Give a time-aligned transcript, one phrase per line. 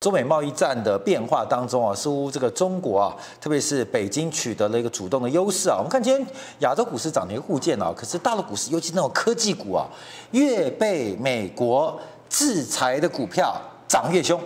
[0.00, 5.76] 中美贸易战的变化当中啊，似乎这个中国啊，特别是北京取得了一个主动的优势啊。
[5.76, 6.26] 我们看今天
[6.60, 9.86] 亚洲股市涨跌互见啊，可是大陆股市，尤其那种科技股啊，
[10.30, 12.00] 越被美国
[12.30, 14.40] 制裁的股票涨越凶，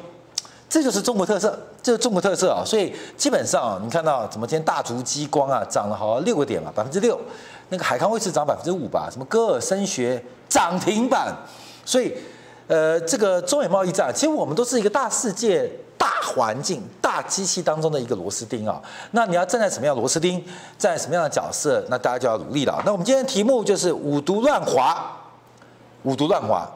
[0.73, 2.65] 这就是中国特色，这是中国特色啊。
[2.65, 7.21] 所以基本上你看到怎么今天大族激光啊涨了好像六个点啊，百分之六，
[7.69, 11.37] 那个海康威视涨百分之五吧，什么歌尔声学涨停板，
[11.85, 12.15] 所以。
[12.69, 18.81] 呃，这个中美贸易战，其实我们都是一个大世界、大环境、大机器当中的一个螺丝钉啊。
[19.11, 20.43] 那你要站在什么样的螺丝钉，
[20.79, 22.81] 站在什么样的角色，那大家就要努力了。
[22.87, 25.05] 那我们今天的题目就是五毒乱华，
[26.05, 26.67] 五毒乱华，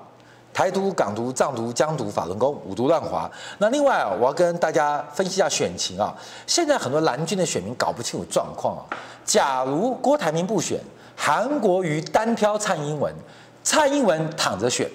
[0.56, 3.30] 台独、港独、藏独、疆独、法轮功，五毒乱华。
[3.58, 6.16] 那另外啊，我要跟大家分析一下选情啊。
[6.46, 8.88] 现在很多蓝军的选民搞不清楚状况啊。
[9.22, 10.80] 假如郭台铭不选，
[11.14, 13.14] 韩国瑜单挑蔡英文，
[13.62, 14.90] 蔡英文躺着选。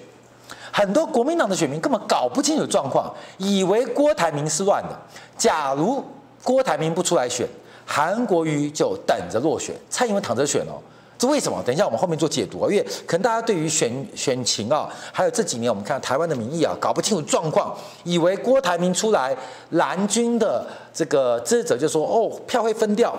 [0.72, 4.98] 很多国民党的选民根本搞不清楚状况，以为郭台铭是乱的。
[5.38, 6.04] 假如
[6.42, 7.46] 郭台铭不出来选，
[7.86, 10.82] 韩国瑜就等着落选，蔡英文躺着选哦。
[11.22, 11.62] 这为什么？
[11.64, 12.68] 等一下我们后面做解读啊。
[12.68, 19.32] 因为可能大家对于选选情啊，还有这几年我们看台湾的民意啊，搞不清楚状况，以为郭台铭出来，
[19.70, 23.16] 蓝军的这个支持者就说哦，票会分掉。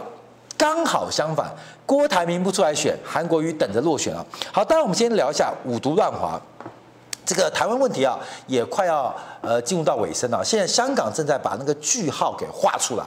[0.57, 1.49] 刚好相反，
[1.85, 4.25] 郭台铭不出来选，韩国瑜等着落选啊。
[4.51, 6.37] 好，当然我们先聊一下五毒乱华。
[7.25, 10.43] 这个台湾问题啊，也快要呃进入到尾声了。
[10.43, 13.05] 现在香港正在把那个句号给画出来，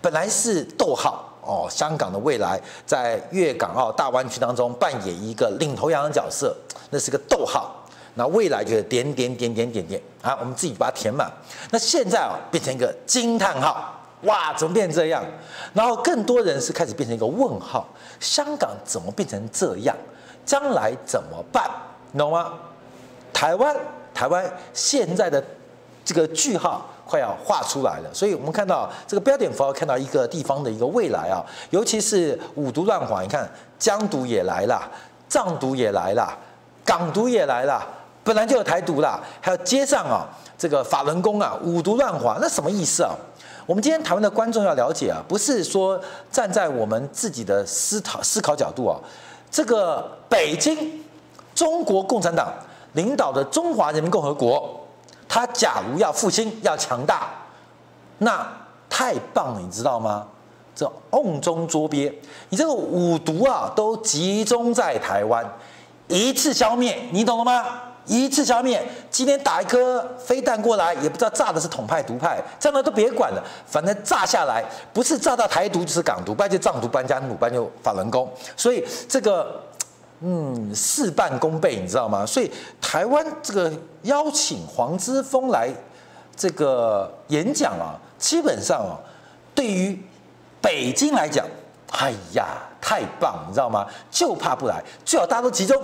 [0.00, 1.68] 本来是逗号哦。
[1.70, 6.56] 香港的未来在粤港澳大湾区当中扮演一个领头羊的角色，
[6.90, 7.74] 那是个逗号。
[8.14, 11.30] 那未来就是点点点点点点啊，我们自己把它填满。
[11.70, 15.24] 那现在啊，变成一个惊叹号，哇，怎么变成这样？
[15.72, 17.86] 然后更多人是开始变成一个问号，
[18.18, 19.96] 香港怎么变成这样？
[20.44, 21.70] 将来怎么办？
[22.18, 22.52] 懂吗？
[23.32, 23.76] 台湾，
[24.12, 24.44] 台湾
[24.74, 25.42] 现在的
[26.04, 33.50] 这个句号快要画出来了，所以我们看到这个标点符号，看到一个地方的一个未来啊，尤其是五毒乱华，你看
[33.80, 34.88] 疆独也来了，
[35.28, 36.32] 藏独也来了，
[36.84, 37.84] 港独也来了，
[38.22, 43.10] 本来就有台独啦，还有街上啊这个法轮功啊，五毒乱华，那什么意思啊？
[43.66, 46.00] 我们今天台湾的观众要了解啊，不是说
[46.30, 48.94] 站在我们自己的思考思考角度啊，
[49.50, 51.02] 这个北京
[51.56, 52.52] 中国共产党。
[52.94, 54.79] 领导的中华人民共和国，
[55.32, 57.30] 他假如要复兴、要强大，
[58.18, 58.44] 那
[58.88, 60.26] 太棒了，你知道吗？
[60.74, 62.12] 这瓮中捉鳖，
[62.48, 65.48] 你这个五毒啊，都集中在台湾，
[66.08, 67.64] 一次消灭，你懂了吗？
[68.06, 79.62] 一次消灭，今天打一颗飞弹过来，也不知道炸的是统派、独派，这样的都别管了，反正炸下来，不是炸到台独就是港独，不然就藏独、班加努，班就法轮功，所以这个。
[80.20, 82.26] 嗯，事半功倍，你知道吗？
[82.26, 82.50] 所以
[82.80, 83.72] 台湾这个
[84.02, 85.70] 邀请黄之锋来
[86.36, 89.00] 这个演讲啊，基本上啊，
[89.54, 89.98] 对于
[90.60, 91.46] 北京来讲，
[91.92, 92.46] 哎呀，
[92.80, 93.86] 太棒，你知道吗？
[94.10, 95.82] 就怕不来，最好大家都集中。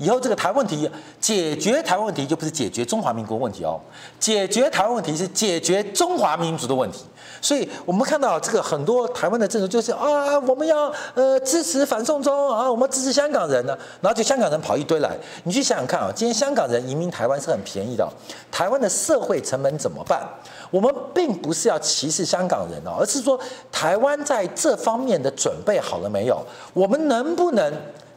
[0.00, 0.90] 以后这个台湾问题
[1.20, 3.78] 解决台湾问题，就不是解决中华民国问题哦，
[4.18, 7.04] 解决台湾问题是解决中华民族的问题。
[7.42, 15.14] 所以我们看到这个很多台湾的政策就是啊，我们要呃支持反送中啊，我们支持香港人呢，然后就香港人跑一堆来。
[15.44, 18.06] 你去想想看啊，今天香港人移民台湾是很便宜的，
[18.50, 20.26] 台湾的社会成本怎么办？
[20.70, 23.38] 我们并不是要歧视香港人哦，而是说
[23.70, 26.42] 台湾在这方面的准备好了没有？
[26.72, 27.72] 我们能不能？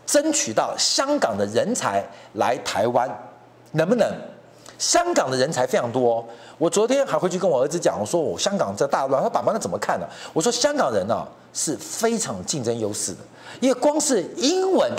[0.06, 2.04] 争取到香港的人才
[2.34, 3.10] 来台湾，
[3.72, 4.08] 能不能？
[4.80, 6.26] 香港的人才非常多。
[6.58, 10.06] 我昨天还回去跟我儿子讲，我说我香港这大乱，他爸爸那怎么看呢？
[10.34, 13.20] 我说香港人呢是非常竞争优势的，
[13.62, 14.92] 因为光是英文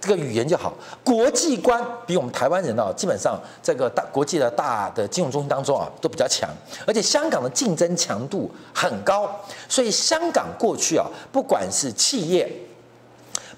[0.00, 6.50] 这个语言就好，国际观比我们台湾人啊，基本上这个大国际的大的金融中心当中啊都比较强，
[6.86, 9.30] 而且香港的竞争强度很高，
[9.66, 12.52] 所以香港过去啊，不管是企业。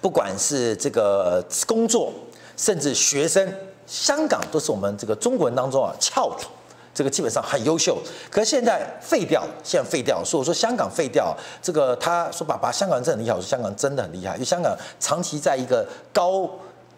[0.05, 2.13] 不管是这个工作，
[2.59, 3.51] 甚至学生，
[3.87, 6.51] 香港都是我们这个中国人当中啊翘楚，
[6.93, 7.97] 这个基本上很优秀。
[8.31, 16.47] 可是现在废掉，现在废掉，所以我说香港废掉，这个他说爸爸，香港人真的很厉害，我说香港真的很厉害，因为香港长期在一个高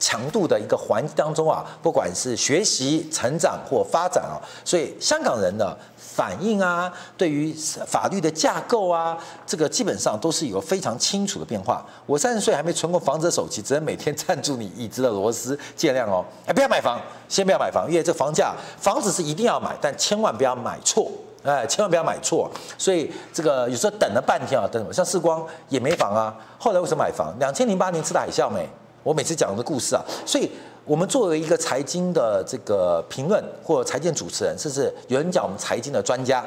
[0.00, 5.76] 强度的一个环境当中啊，不管是学习、成长或发展啊，所以香港人呢。
[6.16, 7.52] 反应啊，对于
[7.86, 11.84] 法律的架构啊，这个基本上都是有非常清楚的变化。
[12.06, 16.24] 我三十岁还没存过房子的首期，只能每天赞助你椅子的螺丝，尽量哦。
[16.46, 16.98] 哎，不要买房，
[17.28, 21.12] 先不要买房，因为这房价房子是一定要买，但千万不要买错
[21.44, 22.50] 哎，千万不要买错。
[22.78, 24.94] 所以这个有时候等了半天啊，等什么？
[24.94, 27.34] 像世光也没房啊，后来为什么买房？
[27.38, 28.66] 两千零八年吃的海啸没？
[29.02, 30.50] 我每次讲的故事啊，所以
[30.86, 36.44] 我们作为一个财经的这个评论或财经主持人，甚至有人讲我们财经的专家，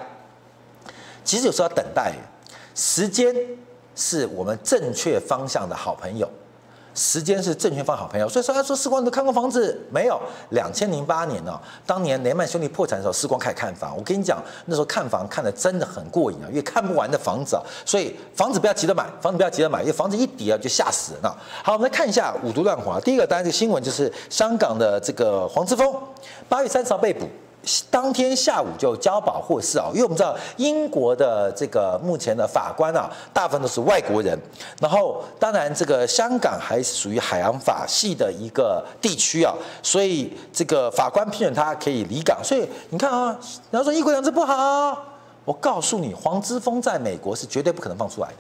[1.26, 2.14] 其实有时候要等待，
[2.74, 3.36] 时间
[3.96, 6.30] 是我们正确方向的好朋友。
[6.94, 10.20] 时间是正确方好朋友，所以说他说世光都看过房子没有？
[10.50, 13.96] 两千零八年呢、当年雷曼兄弟破产的时候，世光开始看房。
[13.96, 21.38] 我跟你讲，那时候看房看的真的很过瘾啊，因为看不完的房子啊，所以房子不要急着买，房子不要急着买，因为房子一跌啊就吓死人了。
[21.64, 23.00] 好，我们来看一下五毒乱华。
[23.00, 25.96] 第一个当然这个新闻就是香港的这个黄之锋，
[26.48, 27.28] 八月三十号被捕。
[27.92, 34.40] 当天下午就交保获释啊，因为我们知道英国的这个目前的法官啊，大部分都是外国人，
[34.80, 39.54] 然后当然这个香港还是属于海洋法系的一个地区啊，
[39.84, 43.38] 所以这个法官批准他可以离港，所以你看啊，
[43.72, 44.98] 人家说一国两制不好，
[45.44, 48.36] 我告诉你，黄之锋在美国是绝对不可能放出来的，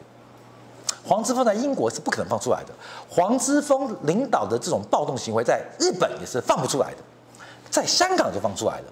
[1.05, 2.73] 黄之锋在英国是不可能放出来的，
[3.09, 6.97] 黄之锋领导的这种暴动行为在日本也是放不出来的，
[7.69, 8.85] 在香港就放出来了。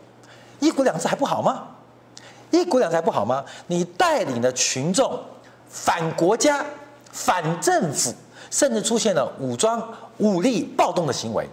[0.59, 1.63] 一国两制还不好吗？
[2.51, 3.44] 一国两制还不好吗？
[3.68, 5.19] 你带领的群众
[5.69, 6.65] 反国家、
[7.12, 8.13] 反政府，
[8.50, 9.81] 甚至出现了武装、
[10.18, 11.48] 武力暴动的行为，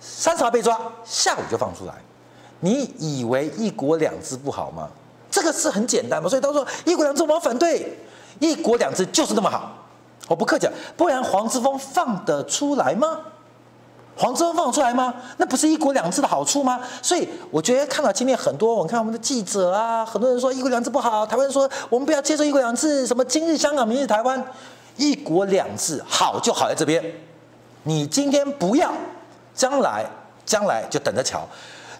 [0.00, 1.94] 三十号被抓，下午就放出来。
[2.60, 4.88] 你以为一国两制不好吗？
[5.30, 6.28] 这个是很简单嘛。
[6.28, 7.98] 所以他说一国两制我反对，
[8.38, 9.72] 一国两制就是那么好。
[10.28, 13.18] 我不客气，不然黄之锋放得出来吗？
[14.14, 15.14] 黄之锋放出来吗？
[15.38, 16.80] 那不是一国两制的好处吗？
[17.00, 24.44] 所以我觉得看到今天很多，我看我们的记者啊，很多人说一国两制不好，台湾人说我们不要接受一国两制，什么今日香港，明日台湾，
[24.96, 27.02] 一国两制好就好在这边，
[27.84, 28.92] 你今天不要，
[29.54, 30.04] 将来
[30.44, 31.48] 将来就等着瞧。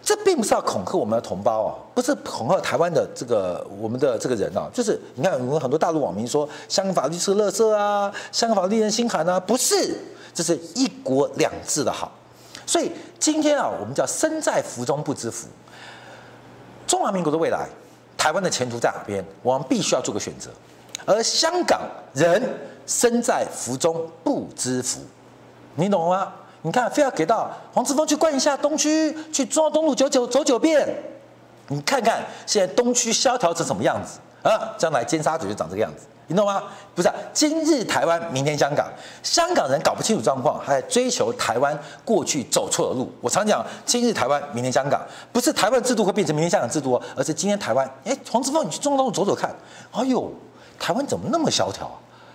[0.03, 9.97] 这并不是要恐吓我们的同胞啊，不是恐吓台湾的这个我们的这个人啊，就是你看我们很多大陆网民说香港法律是垃圾啊，香港法律令人心寒啊，不是。
[10.33, 12.11] 这是一国两制的好，
[12.65, 15.47] 所以今天啊，我们叫身在福中不知福。
[16.87, 17.67] 中华民国的未来，
[18.17, 19.23] 台湾的前途在哪边？
[19.41, 20.49] 我们必须要做个选择。
[21.05, 21.81] 而香港
[22.13, 22.41] 人
[22.87, 25.01] 身在福中不知福，
[25.75, 26.33] 你懂吗？
[26.61, 30.87] 你看，非要给到黄之峰去逛一下东区，去中东路九九走九遍，
[31.67, 34.19] 你看看现在东区萧条成什么样子
[34.51, 34.73] 啊？
[34.77, 36.05] 将来尖沙咀就长这个样子。
[36.27, 36.63] 你懂吗？
[36.95, 38.87] 不是、啊，今日台湾，明天香港。
[39.21, 43.11] 香港人搞不清楚状况，还在追求台湾过去走错的路。
[43.19, 45.01] 我常讲，今日台湾，明天香港，
[45.33, 47.89] 不是台湾制度会变成明天香港制度，而是今天台湾。
[48.05, 49.53] 哎，黄之锋，你去中东走走看。
[49.91, 50.31] 哎呦，
[50.79, 51.91] 台湾怎么那么萧条？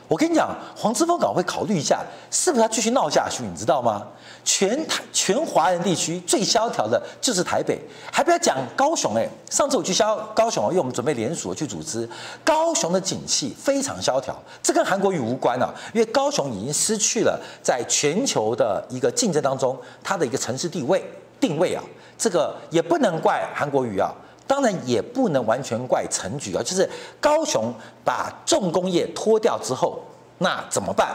[0.09, 3.45] 我跟你讲，黄之锋搞会考虑一下，是不是要继续闹下去？
[3.45, 4.07] 你知道吗？
[4.43, 7.79] 全台全华人地区最萧条的就是台北，
[8.11, 9.29] 还不要讲高雄哎。
[9.51, 12.09] 上次我去消高雄，因为我们准备联署去组织，
[12.43, 14.35] 高雄的景气非常萧条。
[14.63, 21.05] 这跟韩国瑜无关啊，因为高雄已经失去了在全球的一个竞争当中它的一个城市地位
[21.39, 21.85] 定位啊。
[22.17, 24.11] 这个也不能怪韩国瑜啊。
[24.49, 26.89] 当然也不能完全怪陈菊啊，就是
[27.21, 27.73] 高雄
[28.05, 30.01] 把重工业脱掉之后，
[30.39, 31.15] 那怎么办？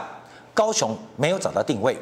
[0.54, 1.98] 高雄没有找到定位，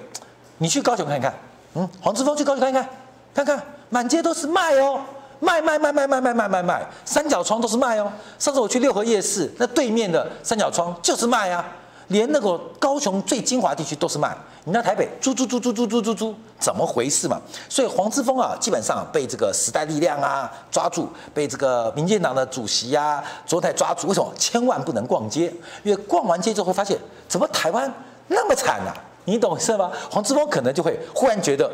[0.58, 1.34] 你去高雄看看，
[1.74, 2.88] 嗯，黄之峰去高雄看看，
[3.34, 5.00] 看看满街都是卖哦，
[5.40, 8.12] 卖卖卖卖卖卖卖卖卖，三角窗都是卖哦。
[8.38, 11.64] 上次我去六合夜市，那对面的三角窗就是卖啊。
[12.08, 17.40] 连那个高雄最精华地区都是卖，你在台北租租租租租租租租，怎么回事嘛？
[17.68, 24.06] 所以黄之峰啊，基本上被这个时代力量啊抓住，被这个民进党的主席啊卓泰抓住。
[24.06, 24.32] 为什么？
[24.38, 25.52] 千万不能逛街，
[25.82, 27.92] 因为逛完街之后会发现，怎么台湾
[28.28, 28.94] 那么惨啊？
[29.24, 29.90] 你懂是吗？
[30.08, 31.68] 黄之峰可能就会忽然觉得，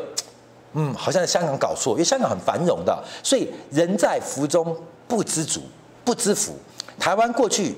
[0.73, 4.75] 嗯，好像在香港搞错，因为香港很繁荣的，所以人在福中
[5.07, 5.61] 不知足，
[6.03, 6.53] 不知福。
[6.99, 7.77] 台湾过去。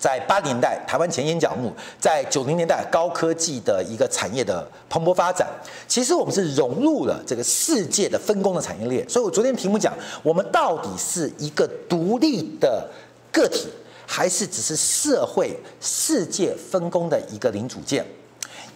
[0.00, 5.46] 在八零年代，台湾前眼角膜；在九零年代，高科技的一个产业的蓬勃发展。
[5.86, 9.06] 其实我们是融入了这个世界的分工的产业链。
[9.06, 9.92] 所以我昨天题目讲，
[10.22, 12.88] 我们到底是一个独立的
[13.30, 13.68] 个体，
[14.06, 18.02] 还是只是社会世界分工的一个零组件？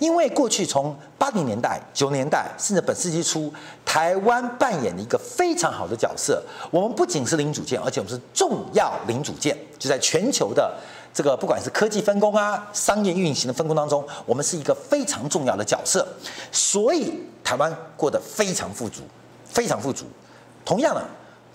[0.00, 3.50] 因为过去从八零年代、九零年代，甚至本世纪初，
[3.82, 6.42] 台湾扮演了一个非常好的角色。
[6.70, 10.70] 我们不仅是零组件，而且我们是重要零组件，就在全球的。
[11.14, 16.04] 这个不管是科技分工啊，商业运行的分工当中，我们是一个非常重要的角色，
[16.50, 19.02] 所以台湾过得非常富足，
[19.44, 20.06] 非常富足。
[20.64, 21.00] 同样的，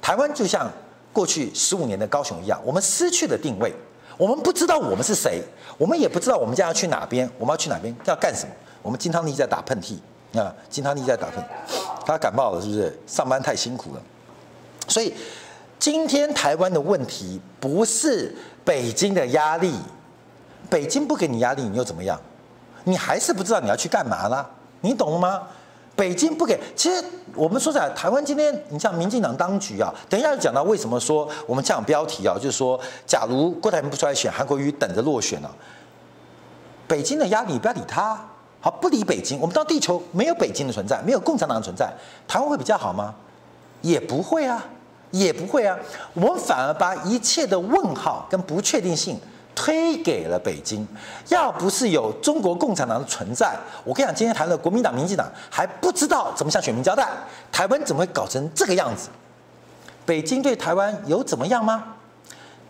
[0.01, 0.72] 台湾就像
[1.12, 3.74] 过去十五年的高雄一样，我们失去了定位，
[4.18, 5.44] 我们不知道我们是谁，
[5.78, 8.54] 我们也不知道我们将要去哪边，我们要去哪边要干什么。
[8.82, 9.98] 我们金汤力在打喷嚏
[10.39, 12.98] 啊，金汤力在打喷嚏，他感冒了是不是？
[13.06, 14.01] 上班太辛苦了，
[14.88, 15.13] 所以。
[15.80, 18.36] 今天台湾的问题不是
[18.69, 19.73] 北京的压力，
[20.69, 22.21] 北京不给你压力，你又怎么样？
[22.83, 24.47] 你还是不知道你要去干嘛啦？
[24.81, 25.41] 你懂了吗？
[25.95, 35.49] 北京不给，其实我们说在，台湾今天你像民进党当局啊，等一下就讲到为什么说我们这样标题啊，就是说，假如郭台铭不出来选，韩国瑜等着落选了，
[36.88, 38.23] 北京的压力不要理他，
[38.61, 41.91] 好，不理北京，我们到地球没有北京的存在，没有共产党的存在，
[42.27, 43.15] 台湾会比较好吗？
[43.81, 44.63] 也不会啊，
[45.12, 45.78] 也不会啊，
[46.13, 49.20] 我们反而把一切的问号跟不确定性。
[49.56, 50.88] 推给了北京，
[51.28, 57.06] 要不是有中国共产党的存在，我跟你讲，今天谈了国民党、民进党还不知道怎么向选民交代，
[57.51, 59.10] 台湾怎么会搞成这个样子？
[60.06, 61.96] 北京对台湾有怎么样吗？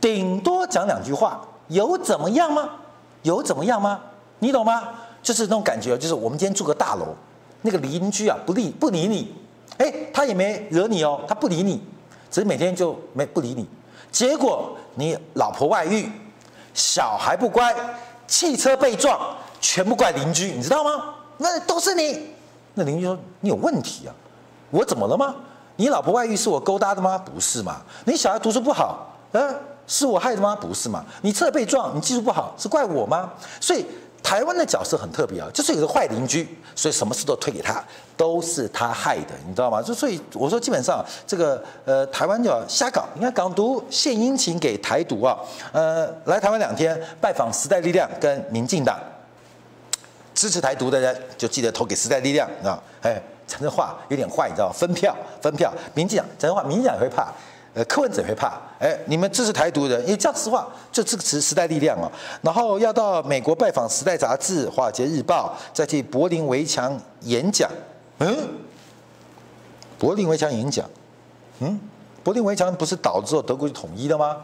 [0.02, 2.68] 顶多讲两句话，有怎么样吗？
[3.22, 4.00] 有怎么样吗？
[4.40, 4.90] 你懂吗？
[5.22, 7.14] 就是那种感觉，就是我们今天住个大楼，
[7.62, 9.32] 那个邻居啊不理不理你，
[9.78, 11.84] 哎，他也没惹你哦，他不理你，
[12.30, 13.68] 只是每天就没不理你，
[14.12, 16.10] 结果你老婆外遇。
[16.74, 17.76] 小孩不乖，
[18.28, 21.16] 汽车被撞，全部怪邻居，你知道吗？
[21.38, 22.28] 那都是你。
[22.76, 24.14] 那邻居说：“你有问题啊，
[24.70, 25.36] 我怎么了吗？
[25.76, 27.18] 你老婆外遇是我勾搭的吗？
[27.18, 27.82] 不是嘛？
[28.06, 29.54] 你小孩读书不好，呃，
[29.88, 30.56] 是我害的吗？
[30.56, 31.04] 不是嘛？
[31.22, 33.32] 你车被撞，你技术不好，是怪我吗？
[33.60, 33.86] 所以。”
[34.22, 37.84] 台湾的角色很特别啊，就是有个坏邻居，所以什么事都推给他，
[38.16, 39.82] 都是他害的，你知道吗？
[39.82, 43.06] 就所以我说，基本上这个呃，台湾就要瞎搞。
[43.16, 45.38] 你看港独献殷勤给台独啊，
[45.72, 49.00] 呃，来台湾两天拜访时代力量跟民进党，
[50.36, 52.78] 支持台独的人就记得投给时代力量啊。
[53.02, 54.74] 哎，讲这话有点坏，你知道吗？
[54.78, 57.34] 分票分票，民进党讲这话，民进党也会怕。
[57.80, 62.12] 呃，柯文哲会怕，哎，你们支持台独的人，因为讲实话，就支持时代力量哦。
[62.42, 67.72] 然后要到美国拜访《时代》杂志、《华尔街日报》，再去柏林围墙演讲。
[68.18, 68.36] 嗯，
[69.98, 70.86] 柏林围墙演讲，
[71.62, 71.80] 嗯，
[72.22, 74.36] 柏林围墙不是倒之后德国就统一了吗？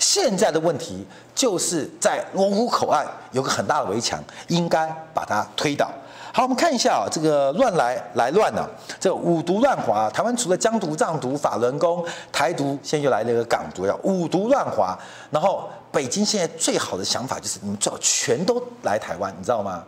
[0.00, 5.88] 现在的问题就是在罗湖口岸有个很大的围墙，应该把它推倒。
[6.32, 8.68] 好，我们看一下啊，这个乱来来乱呢、啊，
[9.00, 14.96] 这五毒乱华，台湾除了疆独、藏独、法轮功、台独，现在又来了一个港独，要五毒乱华。
[15.30, 19.82] 然后北京现在最好的想法就是你们最好全都来台湾，你知道吗？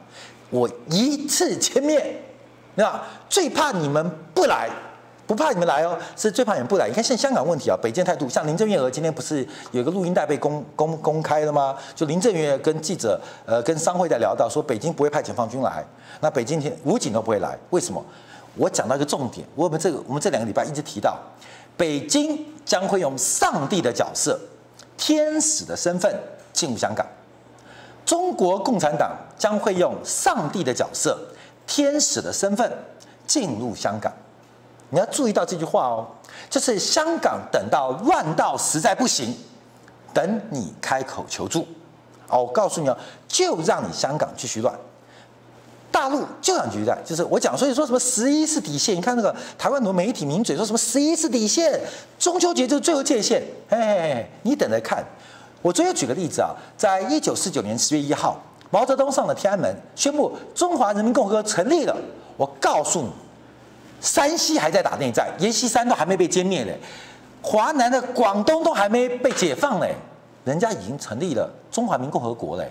[0.50, 2.20] 我一次歼灭，
[2.74, 4.68] 那最怕你们不来。
[5.34, 6.86] 不怕你们来哦，是最怕你们不来。
[6.86, 9.38] 你看现在香港问题啊，北京态度，像林郑月娥今天不是
[9.70, 11.74] 有一个录音带被公公公开了吗？
[11.94, 15.82] 就林郑月娥跟记者呃跟商会在聊到说，北京不会派解放军来，
[16.20, 18.04] 那北京天武警都不会来，为什么？
[18.56, 21.18] 我讲到一个重点，我们这个我们这两个礼拜一直提到，
[21.78, 24.38] 北京将会用上帝的角色、
[24.98, 26.14] 天使的身份
[26.52, 27.06] 进入香港，
[28.04, 31.18] 中国共产党将会用上帝的角色、
[31.66, 32.70] 天使的身份
[33.26, 34.12] 进入香港。
[34.92, 36.06] 你要注意到这句话哦，
[36.50, 39.34] 就是香港等到乱到实在不行，
[40.12, 41.66] 等你开口求助。
[42.28, 42.96] 哦，我告诉你哦，
[43.26, 44.74] 就让你香港继续乱，
[45.90, 46.98] 大陆就想继续乱。
[47.06, 48.94] 就是我讲，所以说什么十一是底线？
[48.94, 51.80] 你看那个台湾很多媒体名嘴说什么十一是底线，
[52.18, 53.42] 中秋节就是最后界限。
[53.70, 55.02] 哎，你等着看。
[55.62, 58.38] 我昨天举个例子啊，在一九四九年十月一号，
[58.70, 61.96] 毛泽东上了天安门，宣布中华人民共和国成立了。
[62.36, 63.10] 我告诉你。
[64.02, 66.76] 山西还在打内战，阎锡山都还没被歼灭嘞，
[67.40, 69.94] 华南的广东都还没被解放嘞，
[70.44, 72.68] 人家已经成立了中华民共和国嘞，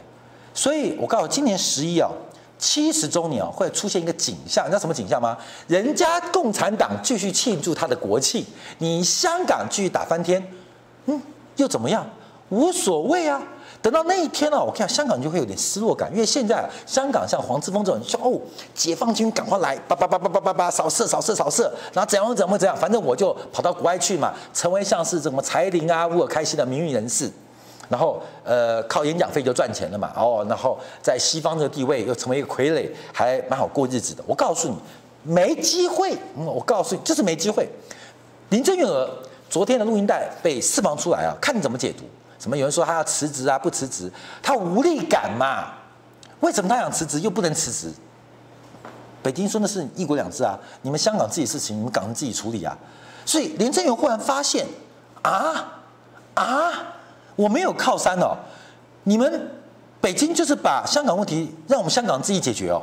[0.53, 2.11] 所以我告诉你，今年十一啊，
[2.59, 5.37] 七十周年啊，会出现一个景象，你知道什么景象吗？
[5.67, 8.45] 人家共产党继续庆祝他的国庆，
[8.79, 10.45] 你香港继续打翻天，
[11.05, 11.21] 嗯，
[11.55, 12.05] 又怎么样？
[12.49, 13.41] 无所谓啊。
[13.81, 18.39] 等到那一天呢、我看香港就会有点失落感，因为现在香港像黄之锋这种说哦，
[18.75, 27.27] 解放军赶快来，叭叭叭叭叭叭叭，扫射扫射扫射，然后怎样怎样怎样，反正我就跑到国外去嘛，成为像是什么柴林啊、乌尔开西的名誉人士，
[27.89, 34.23] 然后呃靠演讲费就赚钱了嘛，哦，然后在西方这个地位又成为一个傀儡，还蛮好过日子的。
[34.27, 34.75] 我告诉你，
[35.23, 37.67] 没机会，嗯，我告诉你，就是没机会。
[38.49, 39.09] 林郑月娥
[39.49, 42.03] 昨天的录音带被释放出来啊，看你怎么解读。
[42.41, 42.57] 什么？
[42.57, 43.59] 有人说他要辞职啊？
[43.59, 45.73] 不辞职，他无力感嘛？
[46.39, 47.93] 为什么他想辞职又不能辞职？
[49.21, 52.75] 北京说的是一国两制啊，你们香港自己事情，你们港人自己处理啊。
[53.27, 54.65] 所以林郑月忽然发现
[55.21, 55.73] 啊
[56.33, 56.71] 啊，
[57.35, 58.35] 我没有靠山哦，
[59.03, 59.51] 你们
[60.01, 62.81] 北京就是把香港问题让我们香港自己解决哦，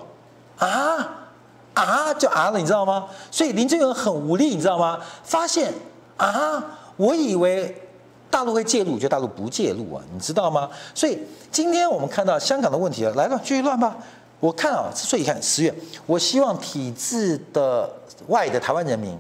[0.58, 1.26] 啊
[1.74, 3.08] 啊就啊了，你知道吗？
[3.32, 5.00] 所以林郑月很无力，你知道吗？
[5.24, 5.74] 发现
[6.16, 6.62] 啊，
[6.96, 7.82] 我以为。
[8.30, 10.68] 大陆会介入，就大陆不介入啊，你知道吗？
[10.94, 11.18] 所以
[11.50, 13.96] 今天我们看到香港的问题啊，来了，继续乱吧。
[14.40, 15.74] 我看啊，所以看十月，
[16.06, 17.90] 我希望体制的
[18.28, 19.18] 外的台湾人民，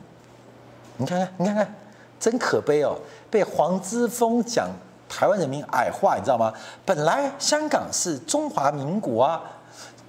[0.98, 1.74] 你看看，你看看，
[2.20, 2.96] 真可悲哦。
[3.30, 4.68] 被黄之锋讲
[5.08, 6.52] 台湾人民矮化，你知道吗？
[6.84, 9.42] 本来香港是中华民国啊，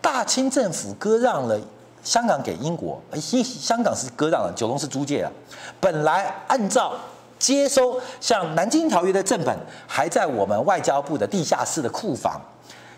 [0.01, 1.60] 大清政府割让了
[2.03, 3.01] 香港给英国，
[3.44, 5.32] 香港是割让了，九龙是租界啊。
[5.79, 6.94] 本来按照
[7.39, 12.39] 接收像南京条约的正本，还在我们外交部的地下室的库房，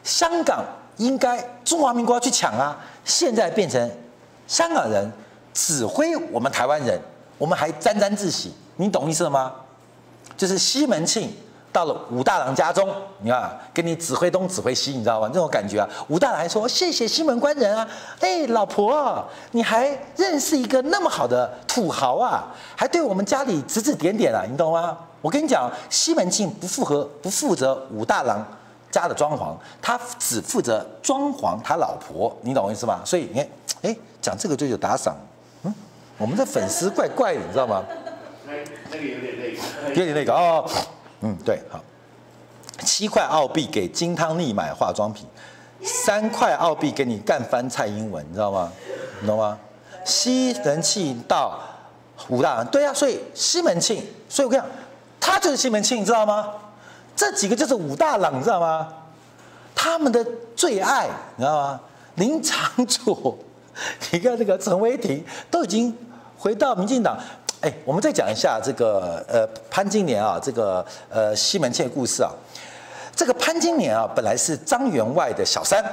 [0.04, 0.66] 香港
[0.98, 3.90] 应该中华民国要去抢啊，现在变成
[4.48, 5.10] 香港人
[5.54, 7.00] 指挥我们台湾人，
[7.38, 9.54] 我们还沾沾自喜，你懂意思了吗？
[10.36, 11.32] 就是西门庆。
[11.72, 15.28] 到了武大郎家中，你看，给你指挥东指挥西，你知道吗？
[15.28, 15.88] 这种感觉啊。
[16.10, 17.88] 武大郎还说：“谢谢西门官人啊，
[18.20, 22.44] 哎，老婆，你还认识一个那么好的土豪啊，
[22.76, 28.44] 还对我们家里指指点点啊，你懂吗？”我跟你讲，西门庆不符合不负责武大郎
[28.90, 33.00] 家的装潢，他只负责装潢他老婆，你懂我意思吗？
[33.06, 33.48] 所以你看，
[33.84, 35.16] 哎，讲这个就有打赏，
[35.64, 35.74] 嗯，
[36.18, 37.84] 我们的粉丝怪怪的，你知道吗？
[38.48, 38.54] 那
[38.90, 40.68] 那个有点那个，有点那个哦。
[41.22, 41.80] 嗯，对，好，
[42.84, 45.26] 七块澳币给金汤力买化妆品，
[45.84, 48.72] 三块澳币给你干翻蔡英文，你知道吗？
[49.22, 49.58] 你懂吗？
[50.04, 51.60] 西门庆到
[52.30, 54.72] 武大郎，对啊，所以西门庆，所以我跟你讲，
[55.20, 56.50] 他就是西门庆，你知道吗？
[57.16, 58.88] 这几个就是武大郎，你知道吗？
[59.76, 60.26] 他们的
[60.56, 61.80] 最爱，你知道吗？
[62.16, 63.38] 林长佐，
[64.12, 65.96] 你看这个陈为廷都已经
[66.36, 67.16] 回到民进党。
[67.62, 72.32] 哎，我们再讲一下这个呃潘金莲啊，这个呃西门庆的故事啊。
[73.16, 75.84] 这个潘金莲啊，本来是张员外的小三，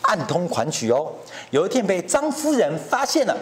[0.00, 1.12] 暗通款曲哦。
[1.50, 3.36] 有一天被张夫人发现了，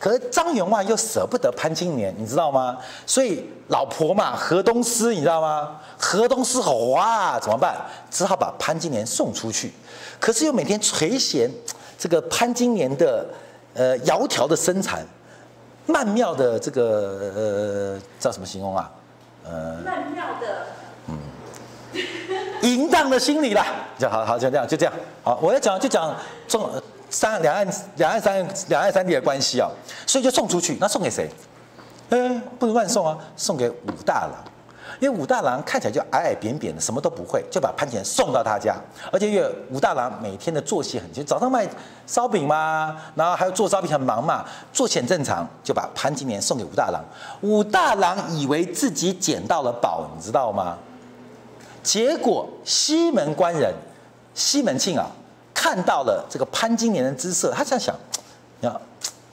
[0.00, 2.76] 可是张员外又舍不得潘金莲，你知道吗？
[3.06, 5.80] 所以老婆嘛，河东狮，你知道吗？
[5.96, 7.76] 河东狮吼哇，怎么办？
[8.10, 9.72] 只好把潘金莲送出去。
[10.18, 11.48] 可是又每天垂涎
[11.96, 13.24] 这个潘金莲的
[13.74, 15.04] 呃窈窕的身材。
[15.86, 18.90] 曼妙的这个呃，叫什么形容啊？
[19.44, 20.66] 呃，曼妙的，
[21.08, 21.18] 嗯，
[22.62, 23.66] 淫荡的心理啦。
[23.98, 24.94] 就好好就这样，就这样。
[25.22, 26.14] 好，我要讲就讲
[26.46, 26.70] 中
[27.10, 27.66] 三两岸
[27.96, 29.68] 两岸三两岸三地的关系啊，
[30.06, 30.76] 所以就送出去。
[30.80, 31.28] 那送给谁？
[32.10, 34.51] 哎，不能乱送啊，送给武大郎。
[35.02, 38.76] 因为武大郎看起来就矮矮扁扁的，什么都不会，就把潘金莲送到他家。
[39.10, 41.68] 而且因为武大郎每天的作息很紧，早上卖
[42.06, 47.02] 烧饼嘛，然后还有做烧饼很忙嘛，作息很正常，就把潘金莲送给武大郎。
[47.40, 50.78] 武大郎以为自己捡到了宝，你知道吗？
[51.82, 53.74] 结果西门官人
[54.34, 55.10] 西门庆啊，
[55.52, 57.92] 看到了这个潘金莲的姿色，他这样想，
[58.60, 58.80] 呀。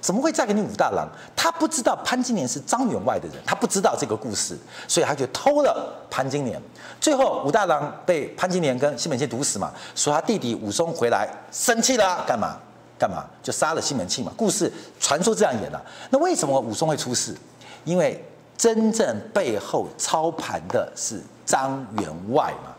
[0.01, 1.07] 怎么会嫁给你武大郎？
[1.35, 4.57] 他不知道潘金莲是张员外的人，他不知道这个故事，
[4.87, 6.61] 所以他就偷了潘金莲。
[7.01, 12.57] 最后武大郎被潘金莲跟西门庆毒死嘛，说他弟弟武松回来生气了，干嘛？
[12.97, 13.25] 干嘛？
[13.43, 14.31] 就杀了西门庆嘛。
[14.35, 15.81] 故事传说这样演的。
[16.09, 17.35] 那为什么武松会出事？
[17.83, 18.23] 因为
[18.57, 22.73] 真正背后操盘的是张员外嘛。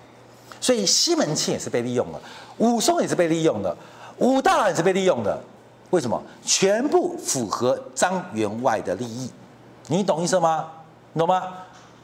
[0.61, 2.20] 所以西门庆也是被利用了，
[2.59, 3.74] 武松也是被利用的，
[4.18, 5.38] 武大郎也是被利用的。
[5.90, 6.22] 为什么？
[6.44, 9.31] 全部符合张员外的利益，
[9.88, 10.68] 你懂意思吗？
[11.12, 11.53] 你懂吗？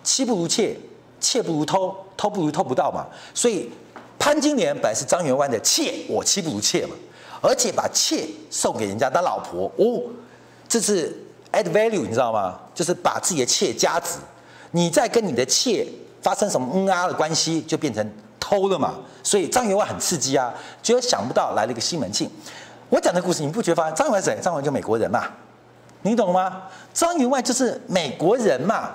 [0.02, 0.76] 妻不如妾，
[1.20, 3.06] 妾不如偷，偷不如偷不到嘛。
[3.32, 3.70] 所以
[4.18, 6.94] 潘金莲本来是张员外的妾，我妻不如妾嘛，
[7.40, 10.02] 而且把妾送给人家当老婆哦，
[10.68, 11.16] 这是
[11.52, 12.58] add value，你知道吗？
[12.74, 14.18] 就是把自己的妾加值，
[14.72, 15.86] 你再跟你的妾
[16.20, 18.94] 发生什么嗯啊的关系，就变成偷了嘛。
[19.22, 22.28] 所以张员外很刺激啊，结果想不到来了一个西门庆。
[22.88, 24.38] 我讲的故事，你不觉得发现张员外谁？
[24.40, 25.24] 张员外就美国人嘛，
[26.02, 26.62] 你懂吗？
[26.92, 28.90] 张员外就是美国人嘛。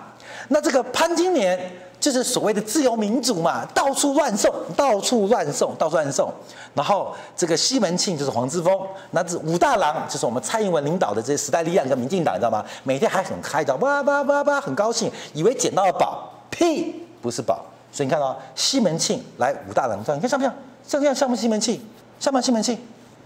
[0.48, 1.60] 那这个潘金莲
[2.00, 6.32] 就是所谓的自由民主嘛，到处乱送，到处乱送，到处乱送。
[6.74, 8.80] 然后这个西门庆就是黄之锋，
[9.12, 12.66] 那这武大郎就是我们蔡英文领导的这些时代力量跟民进党，你知道吗？
[12.84, 17.66] 每天还很开的，哇哇哇哇，很高兴，以为捡到了宝，屁，不是宝。
[17.92, 20.54] 所以你看到、哦、西门庆来武大郎，你看像不像？
[20.88, 21.14] 像不像？
[21.14, 21.82] 像不像西门庆？
[22.20, 22.80] 像不像西门庆？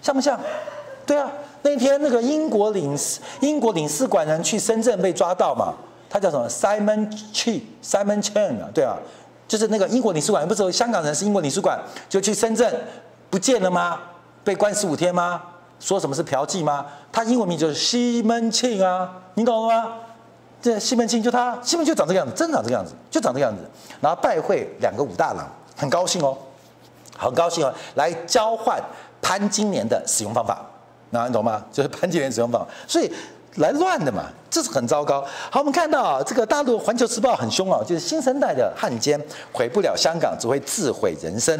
[0.05, 0.39] 像不像？
[1.03, 1.31] 对啊，
[1.63, 5.73] 那天那个英国领事英国领事馆人去深圳被抓到嘛，
[6.07, 8.95] 他叫什么？Simon Che，Simon Chen 啊，对啊，
[9.47, 12.71] 就是那个英国领事馆，不是香港人是英国领事馆，就去深圳
[13.31, 13.99] 不见了吗？
[14.43, 15.41] 被关十五天吗？
[15.79, 16.85] 说什么是嫖妓吗？
[17.11, 19.91] 他英文名就是西门庆啊，你懂了吗？
[20.61, 23.63] 这西门庆就他，西门就长这个样子，真长这个样子，就长这个样子。
[23.99, 26.37] 然后拜会两个武大郎，很高兴哦，
[27.17, 28.79] 很高兴哦，来交换。
[29.27, 30.63] 潘金莲的使用方法，
[31.09, 31.65] 那你懂吗？
[31.71, 33.11] 就是潘金莲使用方法，所以
[33.55, 35.19] 来乱的嘛，这是很糟糕。
[35.49, 39.19] 好，我们看到啊，这个大陆《环球时报》很凶啊，就是新生代的汉奸
[39.51, 41.59] 毁不了香港，只会自毁人生。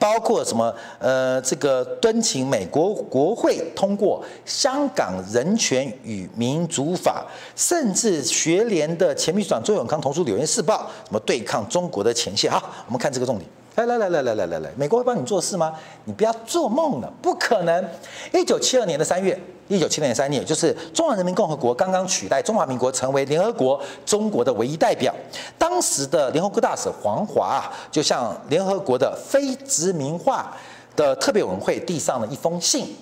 [0.00, 0.74] 包括什么？
[0.98, 10.74] 呃，这个敦请美国国会通过《香港人权与民主法》，甚至学联的前秘书长周永康投书《纽约时报》，
[11.06, 12.50] 什么对抗中国的前线？
[12.50, 13.48] 啊，我们看这个重点。
[13.76, 15.72] 来来来来来来来来，美国会帮你做事吗？
[16.04, 17.88] 你不要做梦了，不可能。
[18.32, 25.14] 一九七二年的三月，一九七二年三月，就是中华人民共和国刚刚取代中华民国成为联合国中国的唯一代表。
[25.56, 30.54] 当时的联合国大使黄华啊，就向联合国的非殖民化
[30.94, 32.94] 的特别委员会递上了一封信，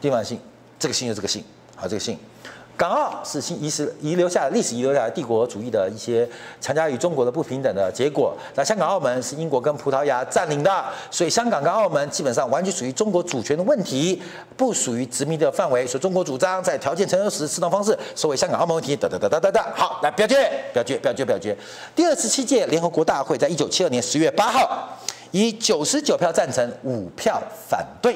[0.00, 0.40] 递上信，
[0.78, 2.16] 这个信就这个信，好，这个信。
[2.76, 6.28] 港澳是新遗失遗留下来历史遗留下来帝国主义的一些
[6.60, 8.36] 强加于中国的不平等的结果。
[8.54, 14.20] 那香港、澳门是英国跟葡萄牙占领的，所以香港跟澳门基本上完全属于中国主权的问题，
[14.56, 15.86] 不属于殖民的范围。
[15.86, 18.94] 所以中国主张在条件成熟时适当方式收回香港、澳门问题。
[18.94, 19.72] 哒哒哒哒哒哒。
[19.74, 21.56] 好，来表决，表决，表决，表决。
[21.94, 24.88] 第二十七届联合国大会在一九七二年十月八号，
[25.30, 28.14] 以九十九票赞成、五票反对。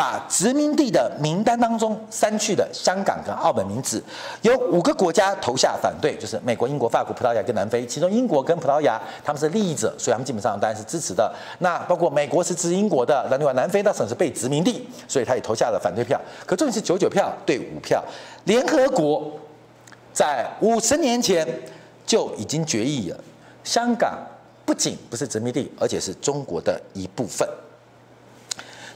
[0.00, 4.02] 把殖民地的名单当中删去的香港跟澳门名字，
[4.40, 7.84] 有五个国家投下反对，就是美国、英国、法国、葡萄牙跟南非。
[7.84, 11.30] 其中英国跟葡萄牙他们是利益者，所以他们基本上当然是支持的。
[11.58, 16.18] 那包括美国是支持英国的，那另外南非当时是被殖民地，所以他也投下了反对票。
[16.46, 18.02] 可重点是九九票对五票。
[18.44, 19.30] 联合国
[20.14, 21.46] 在五十年前
[22.06, 23.20] 就已经决议了，
[23.62, 24.18] 香港
[24.64, 27.46] 不仅不是殖民地，而且是中国的一部分。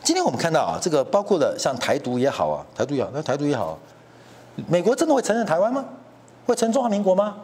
[0.05, 3.79] 今天我们看到啊，这个包括了像台独也好啊，台独也好，那台独也好，
[4.69, 5.83] 美国真的会承认台湾吗？
[6.45, 7.37] 会承认中华民国吗？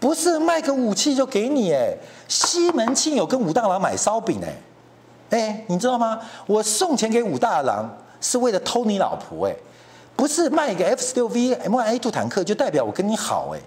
[0.00, 6.18] 不是卖个武器就给你哎，西门庆有跟武大郎买烧饼哎，哎，你知道吗？
[6.46, 7.88] 我送钱给武大郎
[8.20, 9.54] 是为了偷你老婆哎，
[10.16, 13.60] 不是卖一个 F 十六 V M1A2 坦克就代表我跟你好哎，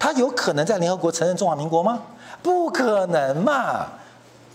[0.00, 2.02] 他有可能在联合国承认中华民国吗？
[2.42, 3.86] 不可能嘛！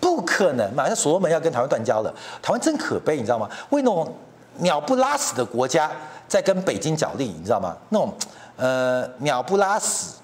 [0.01, 0.87] 不可能嘛！
[0.87, 2.11] 像所罗门要跟台湾断交了，
[2.41, 3.47] 台湾真可悲，你知道吗？
[3.69, 4.13] 为那种
[4.57, 5.89] 鸟不拉屎的国家
[6.27, 7.77] 在跟北京角力，你知道吗？
[7.89, 8.11] 那种
[8.57, 10.15] 呃鸟不拉屎，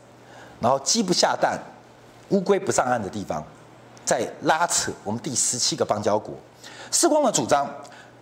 [0.59, 1.57] 然后鸡不下蛋，
[2.29, 3.43] 乌龟不上岸的地方，
[4.03, 6.33] 在拉扯我们第十七个邦交国。
[6.91, 7.69] 世光的主张，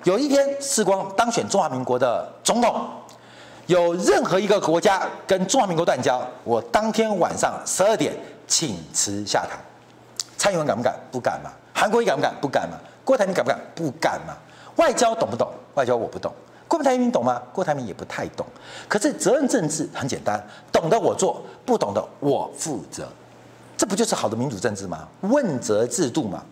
[0.03, 2.85] 有一天世光当选中华民国的总统，
[3.67, 8.13] 有任何一个国家跟中华民国断交，我当天晚上十二点
[8.45, 9.57] 请辞下台。
[10.37, 10.95] 蔡英文敢不敢？
[11.11, 11.51] 不敢嘛。
[11.73, 12.33] 韩国瑜敢不敢？
[12.41, 12.77] 不敢嘛。
[13.03, 13.59] 郭台铭敢不敢？
[13.75, 14.33] 不敢嘛。
[14.77, 15.51] 外交懂不懂？
[15.75, 16.31] 外交我不懂。
[16.67, 17.41] 郭台铭懂吗？
[17.53, 18.45] 郭台铭也不太懂。
[18.87, 23.07] 可是责任政治很简单，懂得我做，不懂的我负责。
[23.77, 25.07] 这不就是好的民主政治吗？
[25.21, 26.43] 问责制度嘛。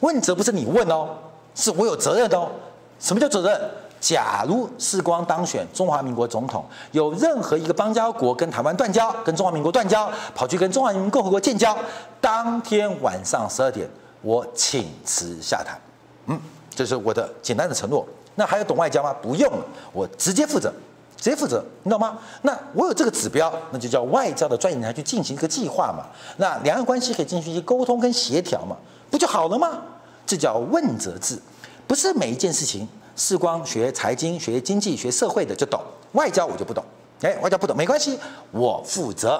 [0.00, 1.10] 问责不是你问哦，
[1.54, 2.50] 是我有责任的哦。
[2.98, 3.60] 什么叫责任？
[4.00, 11.76] 假如世光当选中华民国总统，有任何一个邦交国跟台湾断交，跟中华民国断交，跑去跟中华人民共和国建交，
[12.20, 13.86] 当天晚上十二点，
[14.22, 15.78] 我请辞下台。
[16.26, 16.40] 嗯，
[16.74, 18.06] 这是我的简单的承诺。
[18.36, 19.14] 那还要懂外交吗？
[19.20, 19.52] 不用，
[19.92, 20.72] 我直接负责，
[21.18, 22.16] 直接负责，你懂吗？
[22.40, 26.06] 那我有这个指标，那就叫外交的专业人才去进行一个计划嘛。
[26.38, 28.76] 那两岸关系可以进行一些沟通跟协调嘛，
[29.10, 29.82] 不就好了吗？
[30.24, 31.38] 这叫问责制，
[31.86, 32.88] 不是每一件事情。
[33.20, 35.78] 世光学财经、学经济、学社会的就懂，
[36.12, 36.82] 外交我就不懂。
[37.20, 38.18] 哎，外交不懂没关系，
[38.50, 39.38] 我负责。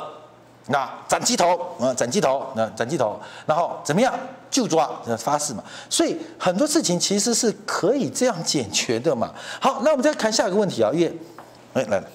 [0.66, 4.12] 那斩鸡头，嗯，斩鸡头，那斩鸡头，然后怎么样
[4.50, 5.64] 就抓，发誓嘛。
[5.88, 9.32] 所以很多事情其实是可以这样解决的嘛。
[9.58, 11.18] 好，那我们再看下一个问题啊，因为
[11.72, 12.06] 哎来了，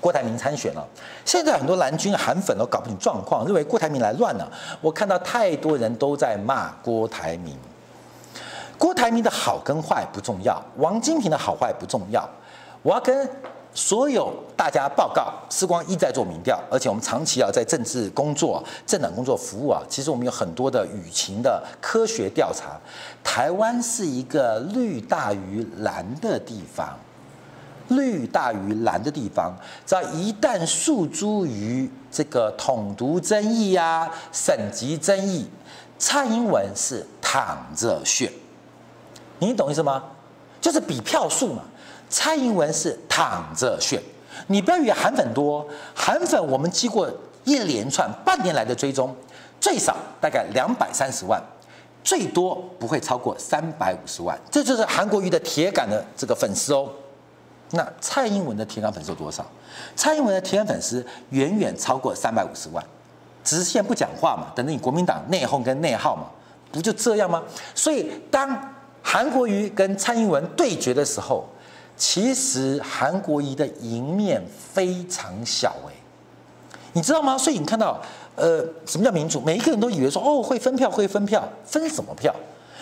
[0.00, 0.82] 郭台铭参选了，
[1.26, 4.50] 现在很多蓝军韩粉都搞不清状况，认为郭台铭来乱了。
[4.80, 7.54] 我看到太多人都在骂郭台铭。
[8.80, 12.26] 郭台铭的好跟坏不重要，王金平的好坏不重要。
[12.82, 13.28] 我要跟
[13.74, 22.80] 所有大家报告，世光一再做民调，而且我们长期啊在政治工作、政党工作服务啊，其实我们有很多的舆情的科学调查。
[23.22, 26.98] 台湾是一个绿大于蓝的地方，
[27.88, 35.46] 绿大于蓝的地方，只要一旦诉诸于这个统独争议啊、省级争议，
[35.98, 38.32] 蔡英文是躺着选。
[39.40, 40.04] 你懂意思吗？
[40.60, 41.62] 就是比票数嘛。
[42.12, 44.02] 蔡英文是躺着选，
[44.48, 47.08] 你不要以为韩粉多，韩粉我们经过
[47.44, 49.14] 一连串半年来的追踪，
[49.60, 51.40] 最少大概两百三十万，
[52.02, 56.90] 最多不会超过三百五十万，这就是韩国瑜的铁杆的这个粉丝哦。
[57.70, 59.46] 那蔡英文的铁杆粉丝有多少？
[59.94, 62.84] 蔡英文的铁杆粉丝远远超过三百五十万，
[63.44, 66.24] 只是现在不讲话嘛，等着你国民党内讧跟内耗嘛，
[66.72, 67.40] 不就这样吗？
[67.72, 68.74] 所以当。
[69.02, 71.48] 韩国瑜跟蔡英文对决的时候，
[71.96, 75.92] 其实韩国瑜的赢面非常小哎，
[76.92, 77.36] 你知道吗？
[77.36, 78.00] 所以你看到，
[78.36, 79.40] 呃，什么叫民主？
[79.40, 82.34] 每一个人都以为说，哦，会分票，会分票，分什么票？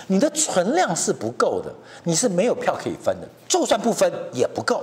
[0.09, 1.71] 你的存量是不够的，
[2.05, 4.83] 你是没有票可以分的，就算不分也不够，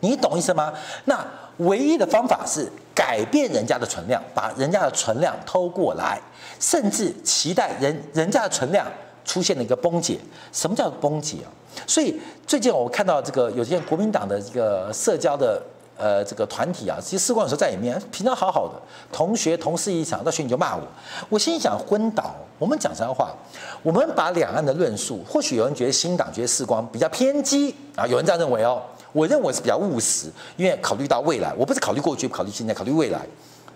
[0.00, 0.72] 你懂意思吗？
[1.04, 1.22] 那
[1.58, 6.18] 唯一的方法是改变人家的存量，把人家的存量偷过来，
[6.58, 8.86] 甚至期待人人家的存量
[9.24, 10.18] 出现了一个崩解。
[10.52, 11.48] 什么叫崩解啊？
[11.86, 15.62] 所以最近我看到这个有些国民党的这个社交的。
[15.96, 18.74] 呃，这个团体啊，其实士光有时候在里面，平常好好的
[19.12, 20.82] 同学同事一场，到选举就骂我，
[21.28, 22.34] 我心想昏倒。
[22.58, 23.32] 我们讲实话，
[23.80, 28.82] 我们把两岸的论述，或许有人觉得新党觉得士光比较偏激啊，有人这样认为哦，
[29.12, 33.20] 我认为是比较务实，因为考虑到未来，我不是考虑过去，考虑现在，考虑未来，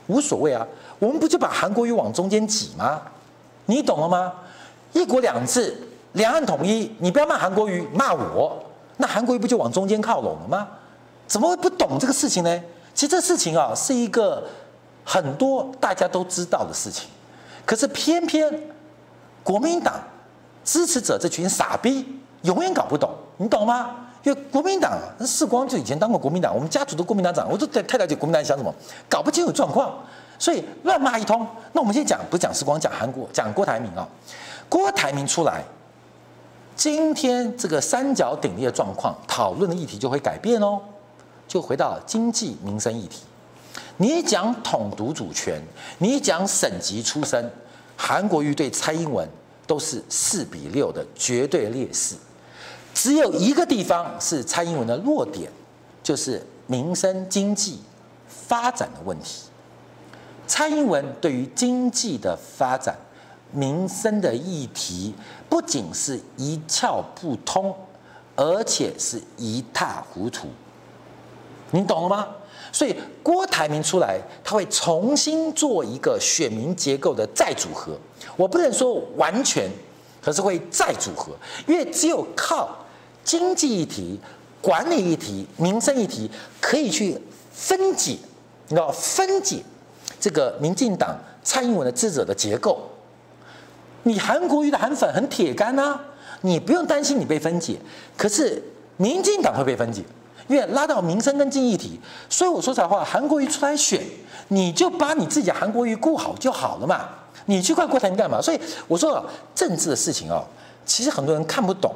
[0.09, 0.67] 无所谓啊。
[0.99, 3.01] 我们不就把韩国瑜往中间挤吗？
[3.67, 4.33] 你懂了吗？
[4.93, 5.77] 一国两制，
[6.13, 8.63] 两岸统一，你不要骂韩国瑜，骂我，
[8.97, 10.69] 那韩国瑜不就往中间靠拢了吗？
[11.27, 12.63] 怎么会不懂这个事情呢？
[12.95, 14.45] 其实这事情啊，是一个
[15.05, 17.09] 很多大家都知道的事情，
[17.65, 18.53] 可是偏偏
[19.45, 19.95] 国民党
[20.65, 22.05] 支持者这群傻逼
[22.43, 24.07] 永远搞不懂，你懂吗？
[24.25, 28.75] 因为国民党啊，士光就以前当过国民党，我们家族的国民党长，我都太了解国民党想什么，
[29.09, 29.95] 搞不清楚状况，
[30.39, 31.47] 所以乱骂一通。
[31.73, 34.07] 那我们先讲，不讲世光，讲韩国，讲郭台铭啊，
[34.69, 35.65] 郭台铭出来，
[36.77, 40.81] 今天这个三角鼎立的状况，讨论的议题就会改变哦。
[41.47, 43.23] 就回到经济民生议题，
[43.97, 45.59] 你讲统独主权，
[45.97, 47.51] 你讲省级出身，
[47.97, 49.27] 韩国瑜对蔡英文
[49.67, 52.15] 都是四比六的绝对劣势，
[52.93, 55.51] 只有一个地方是蔡英文的弱点，
[56.03, 57.81] 就是民生经济
[58.29, 59.45] 发展的问题。
[60.47, 62.95] 蔡英文对于经济的发展、
[63.53, 65.15] 民生的议题，
[65.49, 67.75] 不仅是一窍不通，
[68.37, 70.49] 而且是一塌糊涂。
[71.71, 72.29] 你懂了吗？
[72.73, 77.97] 所以郭台铭出来，他会重新做一个选民结构的再组合。
[78.37, 79.71] 我不能说完全，
[80.21, 81.33] 可是会再组合，
[81.67, 82.77] 因为只有靠
[83.25, 84.21] 经济议题、
[84.61, 86.31] 管理议题、民生议题，
[86.61, 87.19] 可以去
[87.53, 88.19] 分解，
[88.69, 89.63] 你知道分解
[90.21, 92.81] 这个民进党蔡英文的智者的结构。
[94.05, 96.01] 你韩国瑜的韩粉很铁杆啊，
[96.43, 97.77] 你不用担心你被分解，
[98.17, 98.63] 可是
[98.97, 100.03] 民进党会被分解。
[100.47, 104.01] 因为拉到民生跟经济体，所以我说实话，韩国瑜出来选，
[104.49, 107.07] 你就把你自己的韩国瑜顾好就好了嘛。
[107.45, 108.41] 你去怪郭台铭干嘛？
[108.41, 109.23] 所以我说啊，
[109.55, 110.43] 政治的事情啊，
[110.87, 111.95] 其实很多人看不懂。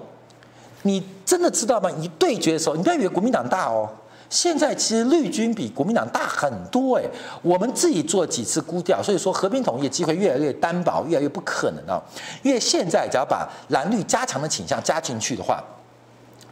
[0.82, 1.90] 你真的知道吗？
[1.92, 3.88] 一对决的时候，你不要以为国民党大哦。
[4.32, 7.04] 现在其实绿军比国民党大很多哎。
[7.42, 12.02] 我们自己做几次估调，所以说和平统一的机会越来越单薄，越来越不可能啊。
[12.42, 15.62] 因为现在只要把蓝绿加强的倾向加进去的话。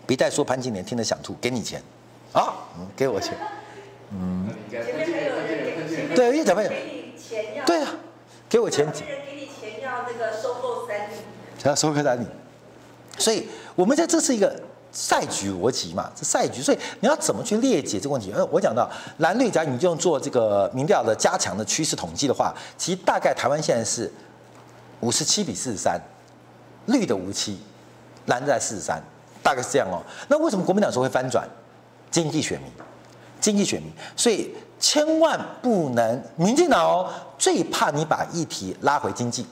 [0.06, 1.80] 别再说潘金莲听得想吐，给你钱，
[2.32, 3.32] 啊，嗯，给我钱，
[4.10, 4.48] 嗯，
[6.16, 6.72] 对，因为怎么样？
[7.64, 7.94] 对啊，
[8.48, 11.12] 给我钱，给你钱要那个收购三立，
[11.62, 12.26] 要收购三立，
[13.18, 14.60] 所以我们在这是一个
[14.92, 18.32] 赛局逻辑嘛，这赛局，所以你要怎么去列解这个问题？
[18.32, 24.12] 呃，我讲到蓝绿，假如你就用做这个民调的加强的趋势统计的话，其实大概台湾现在是
[25.00, 26.00] 五十七比四十三，
[26.86, 27.58] 绿的五七，
[28.26, 29.02] 蓝的在四十三。
[29.42, 30.02] 大概是这样哦。
[30.28, 31.48] 那为什么国民党说会翻转？
[32.10, 32.70] 经济选民，
[33.40, 39.46] 经济选民，所以千万不能，民进党哦最怕你把议题拉回经济。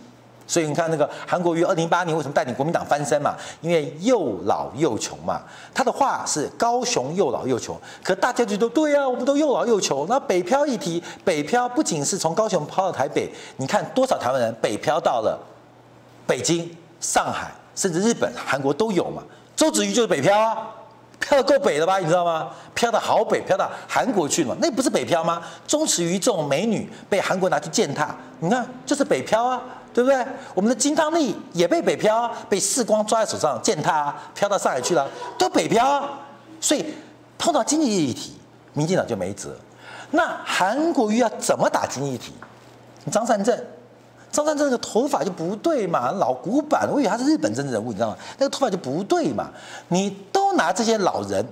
[0.48, 3.37] 所以你看那个韩国瑜二零一八年为什么带领国民党翻身嘛？
[3.61, 5.42] 因为又老又穷嘛。
[5.74, 10.06] 他的话是高雄又老又穷，可大家觉得对啊，我们都又老又穷。
[10.08, 15.38] 那北漂一提，北漂不仅是从高雄抛到台北，你看多少台湾人北漂到了
[16.26, 19.22] 北京、上海，甚至日本、韩国都有嘛。
[19.54, 20.56] 周子瑜就是北漂啊，
[21.20, 21.98] 漂得够北了吧？
[21.98, 22.48] 你知道吗？
[22.74, 24.56] 漂得好北，漂到韩国去了？
[24.61, 25.42] 那不是北漂吗？
[25.66, 29.61] 周子瑜这种美女被韩国拿去践踏，你看就是北漂啊，
[29.92, 30.27] 对不对？
[30.55, 36.20] 我们的金汤力也被北漂，被世光抓在手上践踏啊，飘到上海去了，都北漂啊。
[36.61, 36.85] 所以
[37.37, 38.35] 碰到经济议题，
[38.72, 39.57] 民进党就没辙。
[40.11, 42.33] 那韩国瑜要怎么打经济议题？
[43.11, 43.59] 张善政。
[44.31, 48.16] 张善政的头发就不对嘛，老古板，我以为他是日本政治人物，你知道吗？
[48.37, 49.48] 那个头发就不对嘛。
[49.88, 51.42] 你都拿这些老人，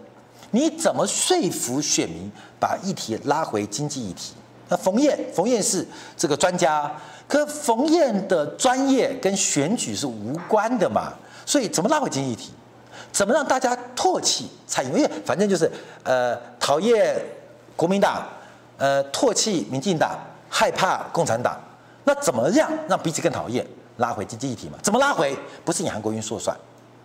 [0.50, 4.34] 你怎么说服选民把议题拉回经济议题？
[4.68, 5.86] 那冯燕，冯燕是
[6.18, 6.92] 这个专家，
[7.28, 11.12] 可冯燕的专业跟选举是无关的嘛。
[11.44, 12.52] 所以怎么拉回经济体？
[13.12, 15.10] 怎么让大家唾弃蔡英文？
[15.24, 15.70] 反正就是
[16.02, 17.16] 呃讨厌
[17.74, 18.26] 国民党，
[18.76, 20.18] 呃唾弃民进党，
[20.50, 21.58] 害怕共产党。
[22.04, 23.66] 那怎么样让彼此更讨厌？
[23.98, 24.78] 拉回经济议题嘛？
[24.82, 25.34] 怎么拉回？
[25.64, 26.54] 不是你韩国瑜说了算，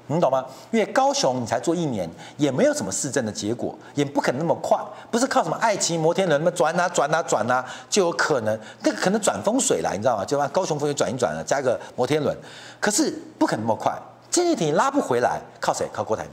[0.07, 0.45] 你懂吗？
[0.71, 4.77] 因为高雄你才做一年，也没有什么市政的结果，也不可能那么快，
[5.09, 10.25] 不是靠什么爱情摩天轮那么转啊转啊转啊就有可能，那个可能转风水来，你知道吗？
[10.25, 12.35] 就让高雄风水转一转啊，加个摩天轮，
[12.79, 13.09] 可是
[13.39, 13.97] 不可能那么快。
[14.29, 15.87] 经济体拉不回来，靠谁？
[15.93, 16.31] 靠郭台铭。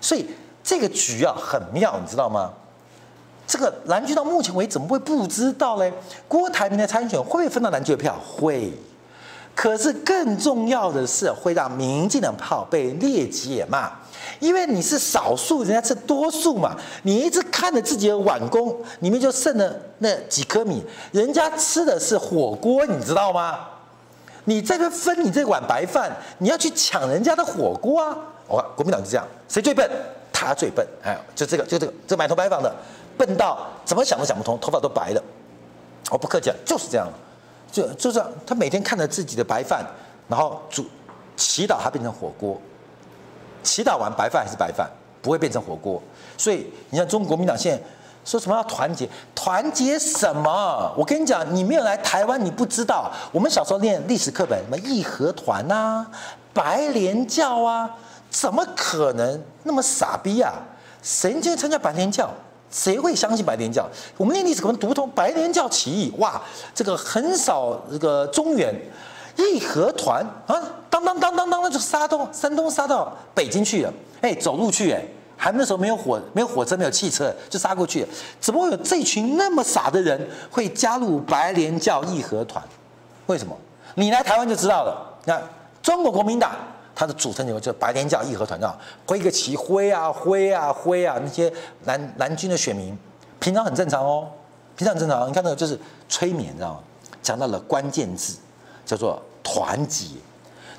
[0.00, 0.26] 所以
[0.62, 2.52] 这个局啊很妙，你知道吗？
[3.46, 5.92] 这个蓝军到目前为止怎么会不知道嘞？
[6.26, 8.16] 郭台铭的参选会不会分到蓝军的票？
[8.24, 8.72] 会。
[9.54, 13.92] 可是更重要的是，会让民进党炮被列解嘛？
[14.40, 16.76] 因为你是少数，人家是多数嘛。
[17.02, 23.60] 你一直看着自己的碗公里面就剩了那几颗米，人家吃的是火锅，你知道吗？
[24.44, 28.16] 你在这分你这碗白饭，你要去抢人家的火锅啊！
[28.46, 29.88] 我看国民党就这样，谁最笨？
[30.32, 30.86] 他最笨。
[31.02, 32.74] 哎，就这个，就这个，这满头白发的，
[33.16, 35.22] 笨到怎么想都想不通，头发都白了。
[36.10, 37.08] 我不客气了，就是这样。
[37.74, 39.84] 就就这样，他每天看着自己的白饭，
[40.28, 40.86] 然后煮
[41.36, 42.56] 祈祷它变成火锅，
[43.64, 44.88] 祈祷完白饭还是白饭，
[45.20, 46.00] 不会变成火锅。
[46.38, 47.82] 所以你看中国国民党现在
[48.24, 50.94] 说什么要团结，团结什么？
[50.96, 53.10] 我跟你讲，你没有来台湾，你不知道。
[53.32, 56.06] 我们小时候念历史课本，什么义和团啊，
[56.52, 57.90] 白莲教啊，
[58.30, 60.54] 怎么可能那么傻逼啊？
[61.02, 62.30] 谁今天参加白莲教？
[62.74, 63.88] 谁会相信白莲教？
[64.16, 66.42] 我们念历史可能读通白莲教起义，哇，
[66.74, 68.74] 这个横扫这个中原，
[69.36, 70.60] 义和团啊，
[70.90, 73.92] 当当当当当，就杀到山东，杀到北京去了。
[74.22, 75.00] 哎，走路去，哎，
[75.36, 78.04] 还那时候没有火，没有火车，没有汽车，就杀过去。
[78.40, 82.60] 怎么会有这群那么傻的人会加入白莲教义和团？
[83.26, 83.56] 为什么？
[83.94, 85.16] 你来台湾就知道了。
[85.26, 85.40] 那
[85.80, 86.50] 中国国民党。
[86.94, 91.52] 它的组成结构就是白莲教义和团啊，挥个旗挥啊挥啊挥啊，那些
[91.84, 92.96] 蓝蓝军的选民，
[93.40, 94.28] 平常很正常哦，
[94.76, 95.28] 平常很正常。
[95.28, 95.78] 你看那个就是
[96.08, 96.80] 催眠，知道吗？
[97.22, 98.36] 讲到了关键字，
[98.86, 100.06] 叫做团结。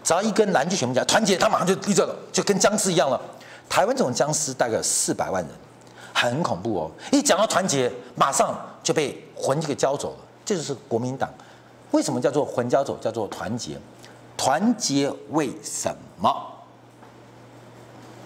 [0.03, 3.19] 只要一跟蓝军选民讲团结，他马上就立正了，就跟僵尸一样了。
[3.67, 5.51] 台湾这种僵尸大概四百万人，
[6.13, 6.91] 很恐怖哦。
[7.11, 10.17] 一讲到团结，马上就被魂就给交走了。
[10.45, 11.27] 这就是国民党，
[11.89, 12.95] 为什么叫做魂交走？
[13.01, 13.77] 叫做团结。
[14.37, 16.51] 团结为什么？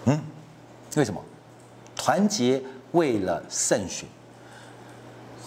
[0.06, 0.20] 嗯，
[0.96, 1.22] 为什么？
[1.94, 4.08] 团结为了胜选。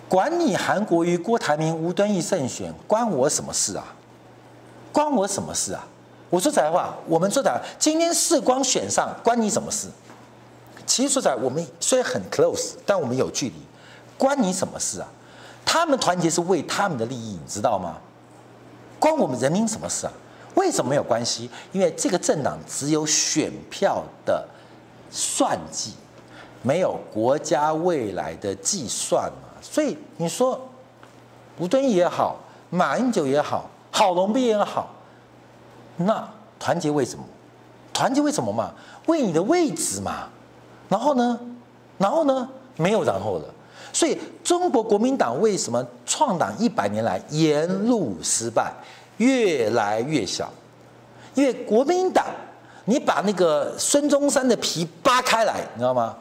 [0.07, 3.83] 管你韩国瑜、郭台铭、吴敦义胜选，关我什么事啊？
[4.91, 5.83] 关我什么事啊？
[6.29, 9.87] 我说实在话，我们说实在话，今天世光选上，关你什么事？
[10.85, 13.55] 其实说实在，我们虽然很 close，但我们有距离，
[14.17, 15.07] 关你什么事啊？
[15.65, 17.97] 他们团结是为他们的利益，你知道吗？
[18.99, 20.13] 关我们人民什么事啊？
[20.55, 21.49] 为什么没有关系？
[21.71, 24.47] 因为这个政党只有选票的
[25.09, 25.93] 算计，
[26.61, 29.49] 没有国家未来的计算嘛。
[29.61, 30.59] 所以你说
[31.57, 32.37] 吴敦义也好，
[32.69, 34.89] 马英九也好，郝龙斌也好，
[35.97, 36.27] 那
[36.59, 37.25] 团结为什么？
[37.93, 38.71] 团结为什么嘛？
[39.05, 40.27] 为你的位置嘛。
[40.89, 41.39] 然后呢？
[41.97, 42.47] 然后呢？
[42.77, 43.45] 没有然后了。
[43.91, 48.73] 所以中国国民党为什么创党一百年来沿路失败？
[49.17, 50.51] 越来越小，
[51.35, 52.25] 因为国民党，
[52.85, 56.15] 你把那个孙中山的皮扒开来，你知道吗？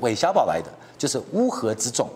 [0.00, 2.06] 韦小宝来的就是乌合之众，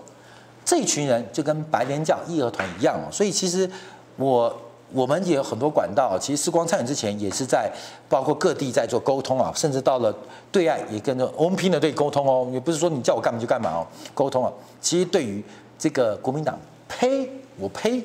[0.65, 3.09] 这群人就跟白莲教义和团一样哦。
[3.11, 3.69] 所以其实
[4.17, 4.55] 我
[4.93, 7.73] 我们也有很多管道，其实时光参选之前也是在
[8.09, 10.15] 包括各地在做沟通啊，甚至到了
[10.53, 14.53] 对岸也跟着我们拼了对沟通哦，也不是说你叫我干嘛就干嘛哦，沟通啊。
[14.81, 15.43] 其实对于
[15.79, 18.03] 这个国民党，呸，我呸。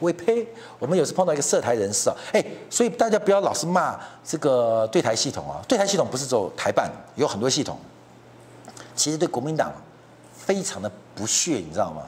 [0.00, 0.44] 我呸！
[0.80, 7.78] 我们有时碰到一个涉台人士啊，哎，所以大家不要老是骂这个对台系统啊，对台系统不是只有台办，有很多系统。
[8.96, 9.72] 其实对国民党
[10.36, 12.02] 非常的不屑，你知道吗？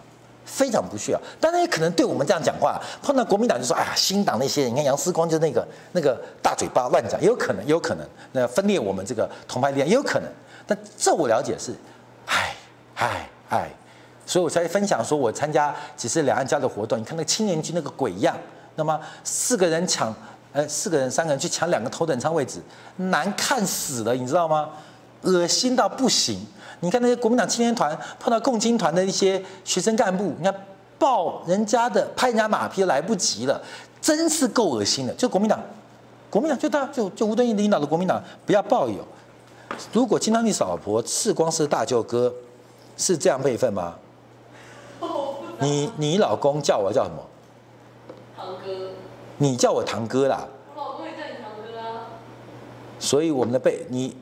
[0.44, 1.20] 非常不屑啊！
[1.40, 10.28] 当然也可能对我们这样讲话，碰到国民党就说：“哎呀，新党那些人，你看杨思光就那个那个大嘴巴乱讲，也有可能，也有可能，那分裂我们这个同派力量也有可能。
[10.66, 11.74] 但这我了解是，
[12.26, 12.55] 唉，
[12.96, 13.70] 唉，唉。
[14.24, 18.37] 所以我才分享说，我参加几次两岸交流活动，你看那个青年军那个鬼样，
[18.76, 20.14] 那么四个人抢，
[20.52, 22.61] 呃，四个人三个人去抢两个头等舱位置，
[22.96, 24.68] 难看死了，你知道吗？
[25.22, 26.44] 恶心到不行。
[26.80, 30.54] 你看那些国民党青年团碰到共青团的一些学生干部，你看
[30.98, 33.60] 抱人家的拍人家马屁都来不及了，
[34.00, 35.14] 真是够恶心的。
[35.14, 35.60] 就国民党，
[36.29, 39.06] 国民党就他就就吴敦义领导的国民党不要抱有。
[39.92, 42.33] 如果金汤力老婆赤光是大舅哥，
[42.96, 43.94] 是这样辈分吗？
[45.63, 47.25] 你你老公叫我叫什么？
[48.37, 48.90] 堂哥。
[49.38, 50.46] 你叫我堂哥啦。
[50.75, 52.06] 我老公也叫你堂哥啊。
[52.98, 54.17] 所以我们的辈，你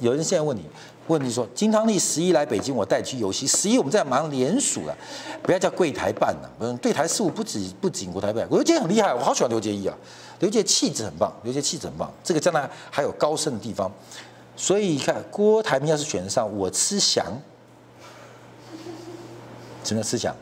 [0.00, 0.62] 有人现在问你，
[1.06, 3.46] 问你说金汤力十一来北京，我带你去游戏。
[3.46, 4.96] 十一我们在忙联署了，
[5.42, 6.50] 不要叫柜台办了。
[6.58, 9.96] 不是对台事务不止不仅国台办，刘杰很厉害，我好喜欢刘杰一啊。
[10.40, 13.90] 刘杰气质很棒，刘杰气质很棒，这个将来还有高深的地方。
[14.56, 17.24] 所以你看郭台铭要是选上，我吃翔，
[19.82, 20.34] 只能吃翔。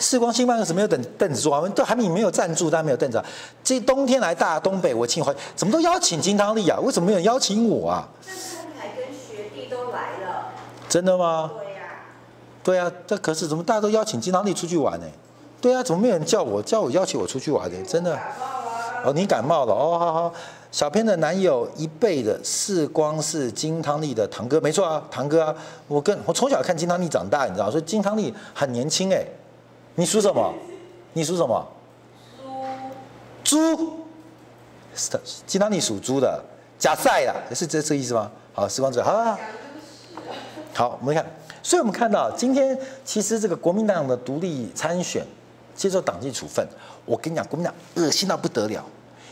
[0.00, 3.22] 世光新办公室没有等凳子坐，我们都还没没有赞助，但没有凳子。
[3.62, 6.78] 这冬天来大东北，我请回，怎么都邀请金汤力啊？
[6.80, 8.08] 为什么没有邀请我啊？
[8.24, 10.46] 这次还跟学弟都来了。
[10.88, 11.50] 真的吗？
[11.54, 12.62] 对呀、啊。
[12.62, 15.06] 对啊，这可是怎么大家都邀请金汤力出去玩呢？
[15.60, 17.76] 对啊，怎么没有人叫我叫我邀请我出去玩呢？
[17.86, 18.18] 真的。
[19.04, 20.32] 哦，你感冒了哦，好好。
[20.70, 25.54] 小编的男友一辈的世光是金汤力的堂哥，没错啊，堂哥啊，
[25.86, 29.24] 我跟我从小看金汤力长大，你知道，所以金汤力很年轻哎。
[29.98, 30.54] 你属什么？
[31.12, 31.66] 你属什么？
[33.42, 33.74] 猪。
[33.74, 33.98] 猪。
[34.94, 36.40] 是金汤力属猪的，
[36.78, 38.30] 假赛啦，是这这个意思吗？
[38.52, 39.38] 好，时光者，好好好。
[40.72, 41.26] 好，我们看，
[41.64, 45.26] 所以我们看到今天其实这个国民党的独立参选
[45.74, 46.64] 接受党纪处分，
[47.04, 48.84] 我跟你讲，国民党恶心到不得了，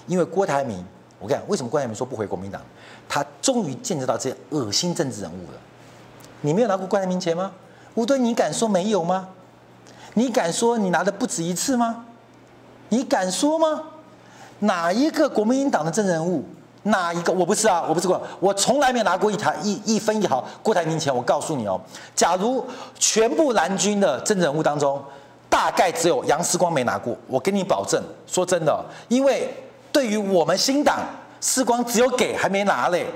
[0.08, 0.84] 因为郭台铭。
[1.20, 2.60] 我跟你讲，为什么郭台铭说不回国民党？
[3.08, 5.58] 他终于见识到这些恶心政治人物了。
[6.40, 7.52] 你没有拿过郭台铭钱吗？
[7.94, 9.28] 吴敦，你敢说没有吗？
[10.16, 12.04] 你敢说你拿的不止一次吗？
[12.88, 13.82] 你敢说吗？
[14.60, 16.44] 哪一个国民党的政治人物？
[16.84, 17.32] 哪一个？
[17.32, 21.14] 我不是啊，我不是过，我从来没拿过一台一一分一毫郭台铭钱。
[21.14, 21.80] 我告诉你哦，
[22.14, 22.64] 假如
[22.98, 25.02] 全部蓝军的政治人物当中，
[25.48, 27.16] 大概只有杨世光没拿过。
[27.26, 29.52] 我跟你保证，说真的，因为。
[29.92, 30.98] 对于我们新党，
[31.40, 33.06] 世光只有给还没拿嘞。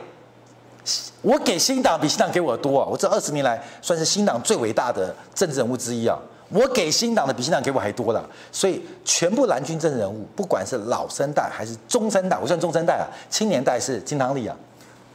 [1.21, 2.89] 我给新党比新党给我的多啊！
[2.91, 6.19] 我这二十年来算是新党最伟大的政治人物之一啊！
[6.51, 8.29] 我给新党的比新党给我还多了。
[8.53, 14.57] 所以全部蓝军政治人物，不管是老生代还是中生代，我算中生代啊，青年代是金汤力啊，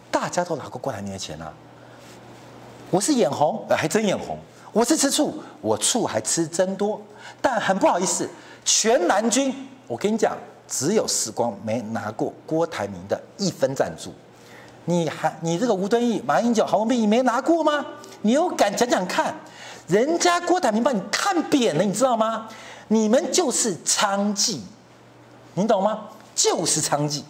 [0.09, 1.53] 大家都拿过郭台铭的钱啊。
[2.89, 4.37] 我是眼红，还真眼红。
[4.71, 6.99] 我是吃醋，我醋还吃真多。
[7.41, 8.27] 但很不好意思，
[8.63, 9.53] 全蓝军，
[9.87, 10.35] 我跟你讲。
[10.67, 14.11] 只有世光没拿过郭台铭的一分赞助，
[14.85, 17.85] 你还你这个吴敦义、马英九、郝龙斌，你没拿过吗？
[18.23, 19.35] 你有敢讲讲看？
[19.87, 22.47] 人家郭台铭把你看扁了，你知道吗？
[22.87, 24.59] 你们就是娼妓，
[25.53, 26.01] 你懂吗？
[26.35, 27.21] 就是娼妓，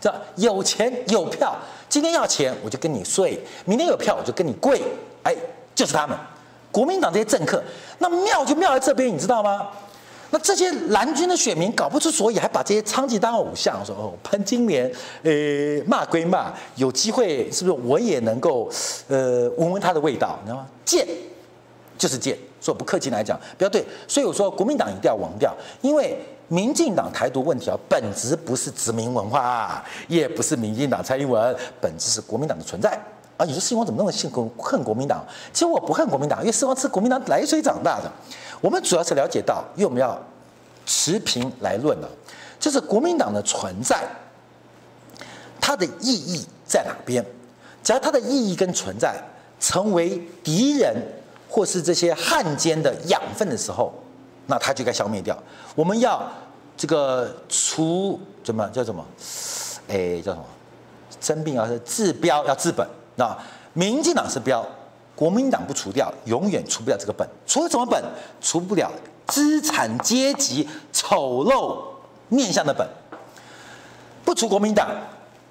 [0.00, 1.54] 这有钱有票，
[1.88, 4.82] 今天要钱我就跟你睡，明天有票我就跟你跪，
[5.22, 5.34] 哎，
[5.74, 6.16] 就是他们，
[6.72, 7.62] 国民党这些政客，
[7.98, 9.68] 那妙就妙在这边，你知道吗？
[10.30, 14.90] 那这些蓝军的选民搞不出所以，还把这些娼妓当偶像，说哦潘金莲，
[15.22, 15.32] 呃
[15.86, 18.68] 骂归骂，有机会是不是我也能够
[19.06, 20.66] 呃闻闻他的味道，你知道吗？
[20.84, 21.06] 贱
[21.96, 23.84] 就是贱，说不客气来讲，不要对。
[24.06, 26.18] 所以我说国民党一定要亡掉，因为
[26.48, 32.90] 民进党台独问题啊，本质不是殖民文化，也不是民进党蔡英文，本质是国民党的存在
[33.36, 33.44] 啊。
[33.44, 35.24] 你说世光怎么那么性恨国民党？
[35.52, 38.10] 其实我不恨国民党，因为世光吃国民党奶水长大的。
[38.60, 40.18] 我们主要是了解到，因为我们要
[40.84, 42.08] 持平来论的，
[42.58, 44.04] 就是国民党的存在，
[45.60, 47.24] 它的意义在哪边？
[47.82, 49.14] 只要它的意义跟存在
[49.60, 50.96] 成为敌人
[51.56, 53.90] 或是这些汉奸的养分的时候，
[54.44, 55.34] 那它就该消灭掉。
[55.74, 56.22] 我们要
[56.76, 59.02] 这个除怎么叫什么？
[59.88, 60.44] 哎，叫什么？
[61.18, 62.86] 生病要，是治标要治本。
[63.14, 63.34] 那
[63.72, 64.62] 民进党是标。
[65.14, 67.26] 国民党不除掉，永远除不了这个本。
[67.46, 68.04] 除了什么本？
[68.42, 68.92] 除不了
[69.26, 71.82] 资产阶级丑陋
[72.28, 72.86] 面相的本。
[74.26, 74.90] 不除国民党，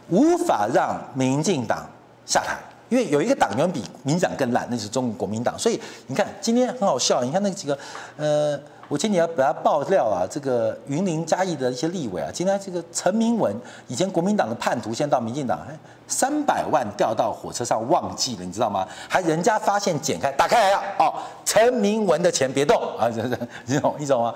[0.10, 1.90] 无法让民进党
[2.28, 2.60] 下台。
[2.90, 5.58] 因为有一个党员比民党更烂，那是中国国民党。
[5.58, 7.24] 所以你看，今天很好笑。
[7.24, 7.78] 你看那几个，
[8.18, 8.60] 呃。
[8.88, 13.52] 我今天要把它爆料啊，这个云林嘉义的一些立委啊，今天这个陈明文，
[13.88, 15.60] 以前国民党的叛徒，现在到民进党，
[16.08, 18.88] 三百万掉到火车上忘记了，你知道吗？
[19.10, 21.12] 还人家发现剪开打开来了，哦，
[21.44, 24.32] 陈明文的钱别动啊，这这你懂你懂吗？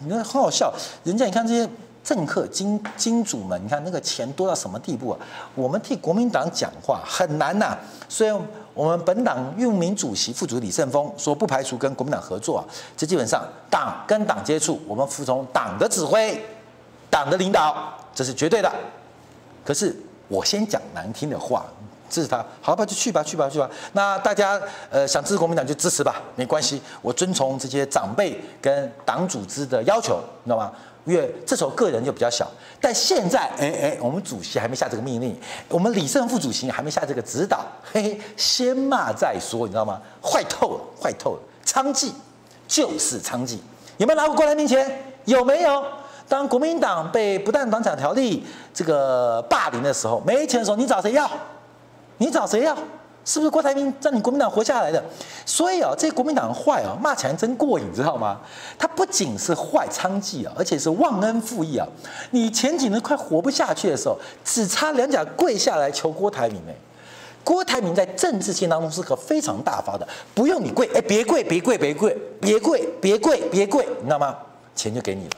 [0.00, 0.70] 你看很好笑，
[1.02, 1.66] 人家你看这些。
[2.02, 5.18] 政客金金主们，你看那个钱多到什么地步啊？
[5.54, 7.78] 我们替国民党讲话很难呐、啊。
[8.08, 8.40] 虽然
[8.74, 12.64] 我们本党用民主席、副主席李胜峰说不排除跟国民党合作啊，
[12.96, 16.42] 这基本上党跟党接触，我们服从党的指挥、
[17.10, 18.72] 党的领导，这是绝对的。
[19.64, 19.94] 可是
[20.26, 21.66] 我先讲难听的话，
[22.08, 23.70] 支持他，好吧，就去吧，去吧，去吧。
[23.92, 30.72] 那大家呃想支持国民党就支持吧，没关系，我遵从这些长辈跟党组织的要求，你知道吗？
[31.04, 35.34] 因为这时候个人就比较小，但现在，哎哎，我们主席还没下这个命令，
[35.68, 40.00] 我们李胜副主席还没下这个指导，嘿嘿，先骂再说，你知道吗？
[40.22, 42.10] 坏透了，坏透了，娼妓
[42.68, 43.58] 就是娼妓，
[43.96, 45.02] 有没有拿过郭台铭钱？
[45.24, 45.82] 有没有？
[46.28, 51.28] 当国民党被不当党产条例这个霸凌的时候，没钱的时候，你找谁要？
[52.18, 52.76] 你找谁要？
[53.24, 55.02] 是不是郭台铭让你国民党活下来的？
[55.44, 58.40] 所以啊，这国民党坏啊，骂起来真过瘾，知道吗？
[58.78, 61.86] 他不仅是坏娼妓啊，而且是忘恩负义啊！
[62.30, 66.74] 你前几年快活不下去的时候，只差两脚跪下来求郭台铭哎，
[67.44, 74.36] 郭台铭在政治线当中是个非常大方的，不用你跪，哎，别跪，别跪，别跪，别跪，别跪，别跪，你知道吗？
[74.74, 75.30] 钱就给你了。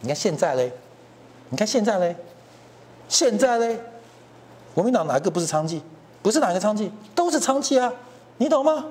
[0.00, 0.70] 你看现在嘞，
[1.48, 2.14] 你看现在嘞，
[3.08, 3.80] 现在嘞，
[4.74, 5.80] 国民党哪个不是娼妓？
[6.22, 7.92] 不是哪个娼妓，都是娼妓啊，
[8.38, 8.84] 你懂吗？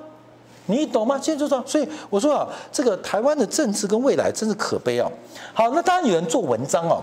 [0.66, 1.18] 你懂吗？
[1.20, 5.10] 现在就说，所以我说啊，这个台湾的政治跟未来真是可悲啊。
[5.52, 7.02] 好，那当然有人做文章哦。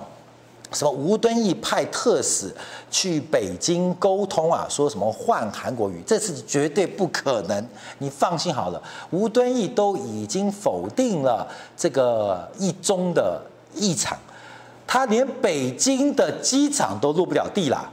[0.74, 2.54] 什么吴敦义派特使
[2.92, 4.68] 去北京沟通啊？
[4.70, 6.04] 说什么换韩国瑜？
[6.06, 7.66] 这是绝对不可能。
[8.00, 11.48] 你放心好了，吴敦义都已经否定了
[11.78, 13.42] 这个一中的
[13.74, 14.18] 议场，
[14.86, 17.90] 他连北京的机场都落不了地了，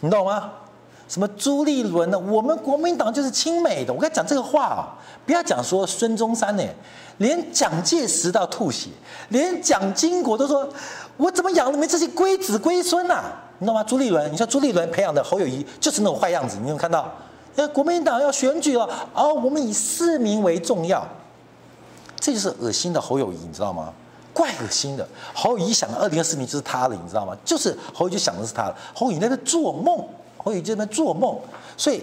[0.00, 0.50] 你懂吗？
[1.08, 2.18] 什么朱立伦呢？
[2.18, 3.92] 我们国民党就是亲美的。
[3.92, 4.94] 我跟你讲这个话啊，
[5.26, 6.62] 不要讲说孙中山呢，
[7.18, 8.90] 连蒋介石都要吐血，
[9.28, 10.68] 连蒋经国都说。
[11.16, 13.42] 我怎么养你们这些龟子龟孙呐、啊？
[13.58, 13.84] 你知道吗？
[13.84, 17.08] 朱立伦，你像朱立伦培养的侯友谊就是那种坏样子，你有没有看到？
[17.54, 21.06] 那国民党要选举了，哦，我们以市民为重要，
[22.18, 23.92] 这就是恶心的侯友谊，你知道吗？
[24.32, 25.06] 怪恶心的。
[25.32, 27.36] 侯友谊想的二零二四年就是他了，你知道吗？
[27.44, 28.76] 就是侯友谊就想的是他了。
[28.92, 30.04] 侯友谊在那做梦，
[30.44, 31.36] 侯友宜在做梦。
[31.76, 32.00] 所以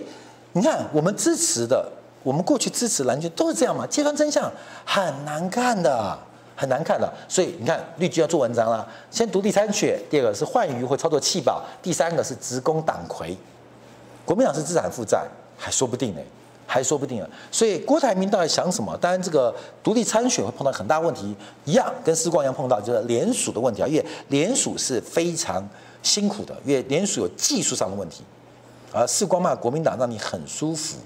[0.52, 1.90] 你看，我们支持的，
[2.24, 3.88] 我们过去支持蓝军都是这样嘛？
[3.88, 4.52] 揭穿真相
[4.84, 6.20] 很难看的。
[6.54, 8.88] 很难看的，所以你看绿军要做文章了。
[9.10, 13.36] 先独立参选，第二个是换鱼或操作弃保，第三个是直攻党魁。
[14.24, 15.26] 国民党是资产负债，
[15.58, 16.22] 还说不定呢，
[16.68, 17.28] 还说不定啊。
[17.52, 18.96] 所以郭台铭到底想什么？
[18.98, 21.36] 当然，这个独立参选会碰到很大问题，
[21.66, 23.88] 一样跟世光一样碰到就是联署的问题啊。
[23.88, 25.68] 因为联署是非常
[26.02, 28.24] 辛苦的，因为联署有技术上的问题。
[28.94, 30.98] 而世光骂国民党让你很舒服，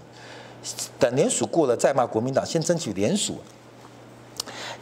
[1.00, 3.38] 等联署过了再骂国民党，先争取联署。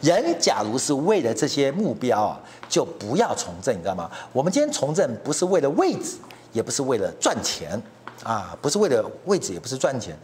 [0.00, 4.10] 人假如是为了这些目标啊，就不要从政，你知道吗？
[4.32, 6.16] 我们今天从政不是为了位置，
[6.52, 7.80] 也不是为了赚钱
[8.22, 10.16] 啊，不是为了位置，也不是赚钱，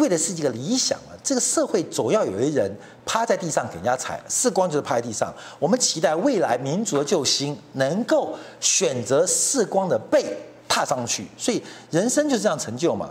[0.00, 1.12] 为的是一个理想啊。
[1.22, 2.70] 这个社会总要有一人
[3.04, 5.34] 趴在地上给人家踩，世光就是趴在地上。
[5.58, 10.24] 我们期待未来民族的救星能够选择世光的背
[10.68, 13.10] 踏上去，所以人生就是这样成就嘛。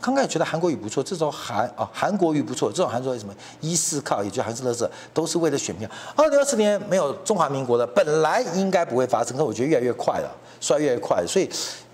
[0.00, 5.88] 刚开始觉得韩国语不错，这种韩啊韩国语不错，这种韩国瑜什么依四靠，也就韩式乐色，都是为了选票。
[6.14, 10.30] 二零二四年没有中华民国的，本来应该不会发生，可我觉得越来越快了，
[10.60, 11.24] 衰越越快。
[11.26, 11.48] 所以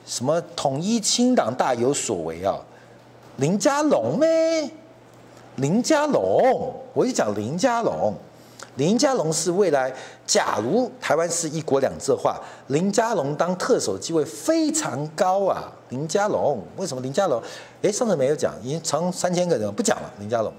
[0.05, 2.59] 什么统一清党大有所为啊？
[3.41, 4.71] 林佳龙咩？
[5.57, 8.15] 林佳龙，我就讲林佳龙。
[8.77, 9.93] 林佳龙是未来，
[10.27, 12.39] 假如台湾是一国两制的话，
[12.69, 15.73] 林佳龙当特首的机会非常高啊！
[15.89, 17.43] 林佳龙为什么林佳龙？
[17.83, 20.11] 哎，上次没有讲，已经成三千个人不讲了。
[20.19, 20.53] 林佳龙，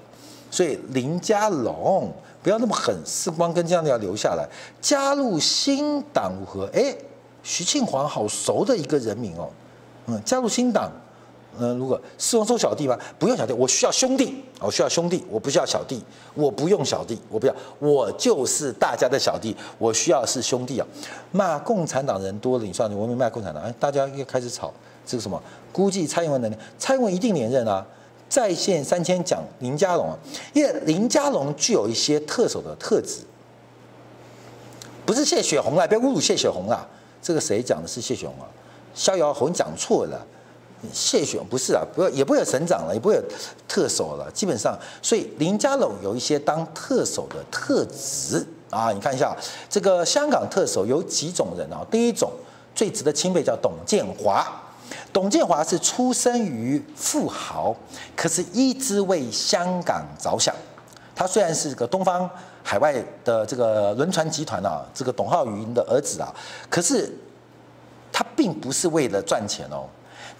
[0.49, 2.11] 所以林佳龙
[2.43, 4.47] 不要那么狠，世光跟这样的要留下来，
[4.81, 6.69] 加入新党如何？
[6.73, 6.95] 哎，
[7.43, 9.49] 徐庆华好熟的一个人名哦，
[10.07, 10.91] 嗯，加入新党。
[11.59, 12.97] 嗯，如果世光收小弟吗？
[13.19, 16.01] 不用小弟，我需要兄弟，我需要兄弟，我不需要小弟，
[16.33, 20.87] 我不用小弟，我不要，我就是大家的小弟，我需要是兄弟啊！
[21.31, 24.73] 骂共产党人多了，你算你文明骂共产党，哎，大家又开始吵
[25.05, 25.41] 这个什么？
[25.73, 27.85] 估计蔡英文能，蔡英文一定连任啊！
[28.29, 30.17] 在线三千讲林佳龙啊，
[30.53, 33.19] 因为林佳龙具有一些特首的特质，
[35.05, 36.87] 不是谢雪红啊，不要侮辱谢雪红啊！
[37.21, 38.47] 这个谁讲的是谢雪红啊？
[38.95, 40.25] 逍遥红讲错了。
[40.93, 43.23] 谢选不是啊，不也不会有省长了，也不会有
[43.67, 44.29] 特首了。
[44.31, 48.91] 基本上，所以林佳龙有一些当特首的特质啊。
[48.91, 49.35] 你看一下
[49.69, 51.85] 这个香港特首有几种人啊？
[51.91, 52.31] 第一种
[52.73, 54.45] 最值得钦佩叫董建华。
[55.13, 57.75] 董建华是出生于富豪，
[58.15, 60.53] 可是一直为香港着想。
[61.15, 62.29] 他虽然是个东方
[62.63, 66.33] 海外的这个轮船集团啊，这个董浩云的儿子啊，
[66.69, 67.13] 可是
[68.11, 69.87] 他并不是为了赚钱哦。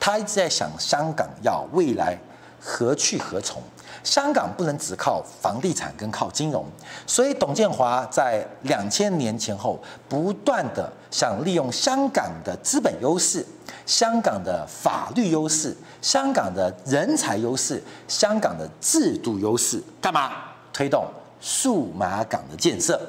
[0.02, 2.18] 他一直在想香港要未来
[2.60, 3.62] 何去何从？
[4.04, 6.66] 香港不能只靠房地产跟靠金融，
[7.06, 9.80] 所以董建华在两千年前后
[10.10, 13.45] 不断的想利用香港的资本优势、
[13.86, 20.32] 香港的法律优势、香港的人才优势、香港的制度优势，干嘛
[20.74, 21.06] 推动
[21.39, 22.99] 数码港的建设？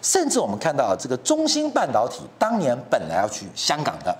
[0.00, 4.16] 甚至我们看到这个中芯半导体当年本来要去香港的。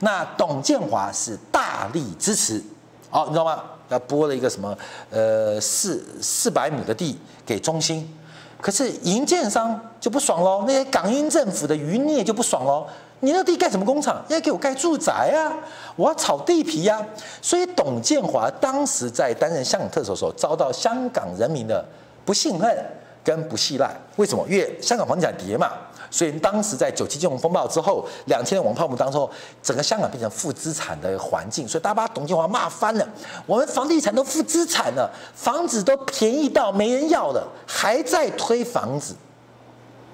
[0.00, 2.62] 那董建华是大力支持，
[3.10, 3.62] 好，你知道吗？
[3.88, 4.76] 要拨了一个什么，
[5.10, 8.12] 呃，四四百亩的地给中芯，
[8.60, 12.86] 可是营建商就不爽喽，那些港英政府的余孽就不爽喽。
[13.20, 14.22] 你那地盖什么工厂？
[14.28, 15.54] 要给我盖住宅啊！
[15.96, 17.00] 我要炒地皮呀！
[17.40, 21.82] 所以董建华当时在担任香港特首的时候，遭到香港人民的
[22.26, 22.86] 不信任
[23.24, 23.96] 跟不信赖。
[24.16, 24.44] 为什么？
[24.50, 25.72] 因为香港房地产跌嘛。
[26.16, 29.28] 所以当时在九七金融风暴之后，两千年网泡沫当中，
[29.62, 33.06] 整个香港变成负资产的环境，所以大家把董建华骂翻了。
[33.44, 39.14] 我们房地产都负资产了，房子都便宜到没人要了，还在推房子。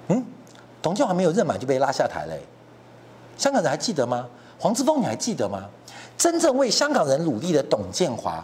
[0.09, 0.25] 嗯，
[0.81, 2.35] 董建华没有任满就被拉下台了。
[3.37, 4.27] 香港人还记得吗？
[4.59, 5.63] 黄之锋你还记得吗？
[6.17, 8.43] 真正为香港人努力的董建华，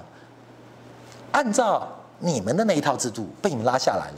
[1.34, 1.86] 按照
[2.20, 4.18] 你们的那一套制度被你们拉下来了。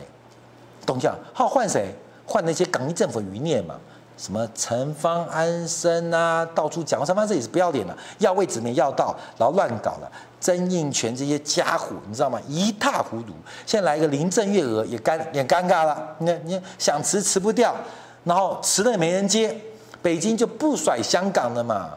[0.85, 1.91] 董建华，好换谁？
[2.31, 3.75] 换那些港英政府余孽嘛？
[4.15, 10.09] 什么陈方安生啊，到处讲，陈方安生也是不要脸了，要位置没要到，然后乱搞了。
[10.39, 12.39] 曾荫权这些家伙，你知道吗？
[12.47, 13.33] 一塌糊涂。
[13.65, 16.15] 现在来一个林郑月娥也尴也尴尬了。
[16.19, 17.75] 你看你想辞辞不掉，
[18.23, 19.55] 然后辞了也没人接，
[20.01, 21.89] 北京就不甩香港了嘛？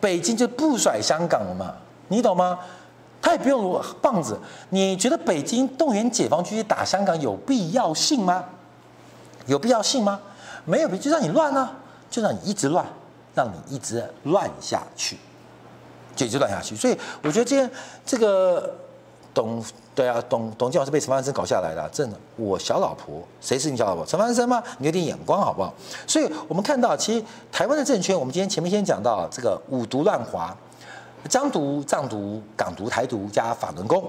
[0.00, 1.72] 北京就不甩香港了嘛？
[2.08, 2.58] 你懂吗？
[3.22, 4.36] 他也不用棒子。
[4.70, 8.44] 你觉得北京动员解放军去打香港有必要性吗？
[9.50, 10.20] 有必要性吗？
[10.64, 11.72] 没有，就让你乱啊，
[12.08, 12.86] 就让你一直乱，
[13.34, 15.18] 让你一直乱下去，
[16.14, 16.76] 就一直乱下去。
[16.76, 17.68] 所以我觉得今天
[18.06, 18.72] 这个
[19.34, 19.60] 董
[19.92, 22.16] 对啊，董董建华是被陈方生搞下来的，真的。
[22.36, 24.06] 我小老婆，谁是你小老婆？
[24.06, 24.62] 陈方生吗？
[24.78, 25.74] 你有点眼光好不好？
[26.06, 30.56] 所以我们看到，其实台湾的政权，我们今天前面先讲到这个五毒乱华，
[31.28, 34.08] 疆独、藏独、港独、台独加法轮功。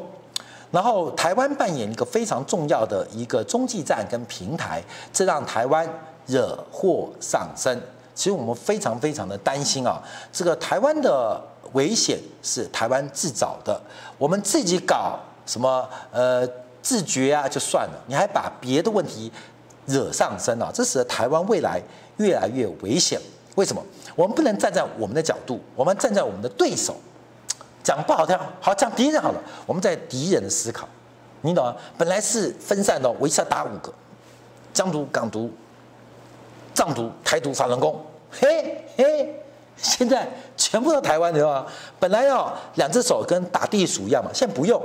[0.71, 5.87] 然后台湾扮演一个非常重要的一个中继站跟平台，这让台湾
[6.27, 7.77] 惹祸上身。
[8.15, 10.01] 其实我们非常非常的担心啊，
[10.31, 11.41] 这个台湾的
[11.73, 13.81] 危险是台湾自找的，
[14.17, 16.47] 我们自己搞什么呃
[16.81, 19.31] 自觉啊就算了，你还把别的问题
[19.85, 21.81] 惹上身啊，这使得台湾未来
[22.17, 23.19] 越来越危险。
[23.55, 23.83] 为什么？
[24.15, 26.95] 我们不能站在我们的角度，我们站在我们的对手。
[27.83, 29.41] 讲不好听，好讲敌人好了。
[29.65, 30.87] 我们在敌人的思考，
[31.41, 31.75] 你懂吗？
[31.97, 33.91] 本来是分散的，我一下打五个，
[34.73, 35.51] 疆独、港独、
[36.73, 37.99] 藏独、台独、法轮功，
[38.31, 39.33] 嘿嘿，
[39.77, 41.65] 现在全部都台湾的话，
[41.99, 44.81] 本来要两只手跟打地鼠一样嘛，现在不用，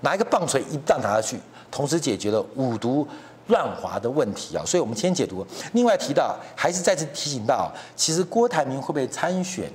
[0.00, 1.38] 拿一个棒槌一棒打下去，
[1.70, 3.06] 同时解决了五毒
[3.46, 4.64] 乱华的问题啊。
[4.66, 5.46] 所以我们先解读。
[5.74, 9.70] 另外提到，还是再次提醒到，其实郭台铭会不会参选？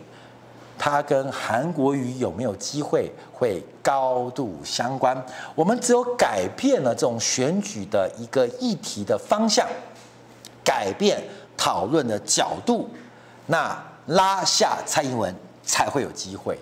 [0.83, 5.15] 他跟韩国瑜有没有机会会高度相关？
[5.53, 9.67] 我们只有改变了这种选举的一个议题的方向，
[10.63, 11.23] 改变
[11.55, 12.89] 讨论的角度，
[13.45, 16.57] 那拉下蔡英文才会有机会。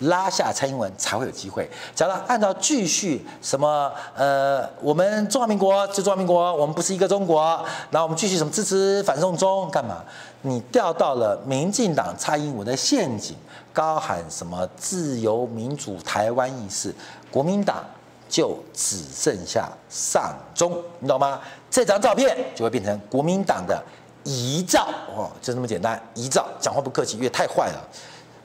[0.00, 1.68] 拉下蔡英文才会有机会。
[1.94, 7.42] 假如按照继续什么呃，我们中华民国就中华民国，我们不是一个中国，
[7.90, 10.04] 然后我们继续什么支持反送中干嘛？
[10.42, 13.36] 你掉到了民进党蔡英文的陷阱，
[13.72, 16.94] 高喊什么自由民主台湾意识，
[17.30, 17.84] 国民党
[18.28, 21.40] 就只剩下丧钟，你懂吗？
[21.70, 23.80] 这张照片就会变成国民党的
[24.24, 26.48] 遗照哦，就这么简单，遗照。
[26.58, 27.88] 讲话不客气，因为太坏了。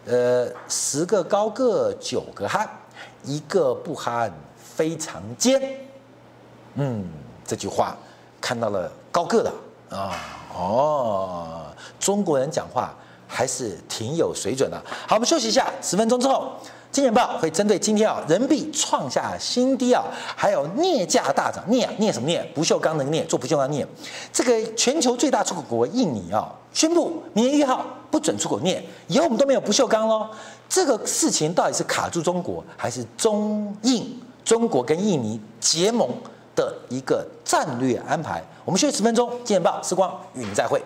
[0.05, 2.69] 呃，十个高个九个憨，
[3.23, 5.61] 一个不憨非常尖。
[6.75, 7.03] 嗯，
[7.45, 7.97] 这句话
[8.39, 10.15] 看到了高个的啊
[10.55, 11.65] 哦，
[11.99, 12.93] 中国人讲话
[13.27, 14.81] 还是挺有水准的。
[15.07, 16.53] 好，我们休息一下，十分钟之后。
[16.95, 20.01] 金钱报会针对今天啊，人民币创下新低啊，
[20.33, 22.41] 还有镍价大涨，镍啊镍什么镍？
[22.55, 23.85] 不锈钢的镍，做不锈钢镍。
[24.31, 30.25] 这个全球最大出口国印尼啊，宣布明年一号不准出口镍，以后我们都没有不锈钢喽。
[30.69, 36.09] 这个事情到底是卡住中国，还是中印中国跟印尼结盟
[36.55, 38.41] 的一个战略安排？
[38.63, 40.81] 我们休息十分钟，金钱报时光与你再会。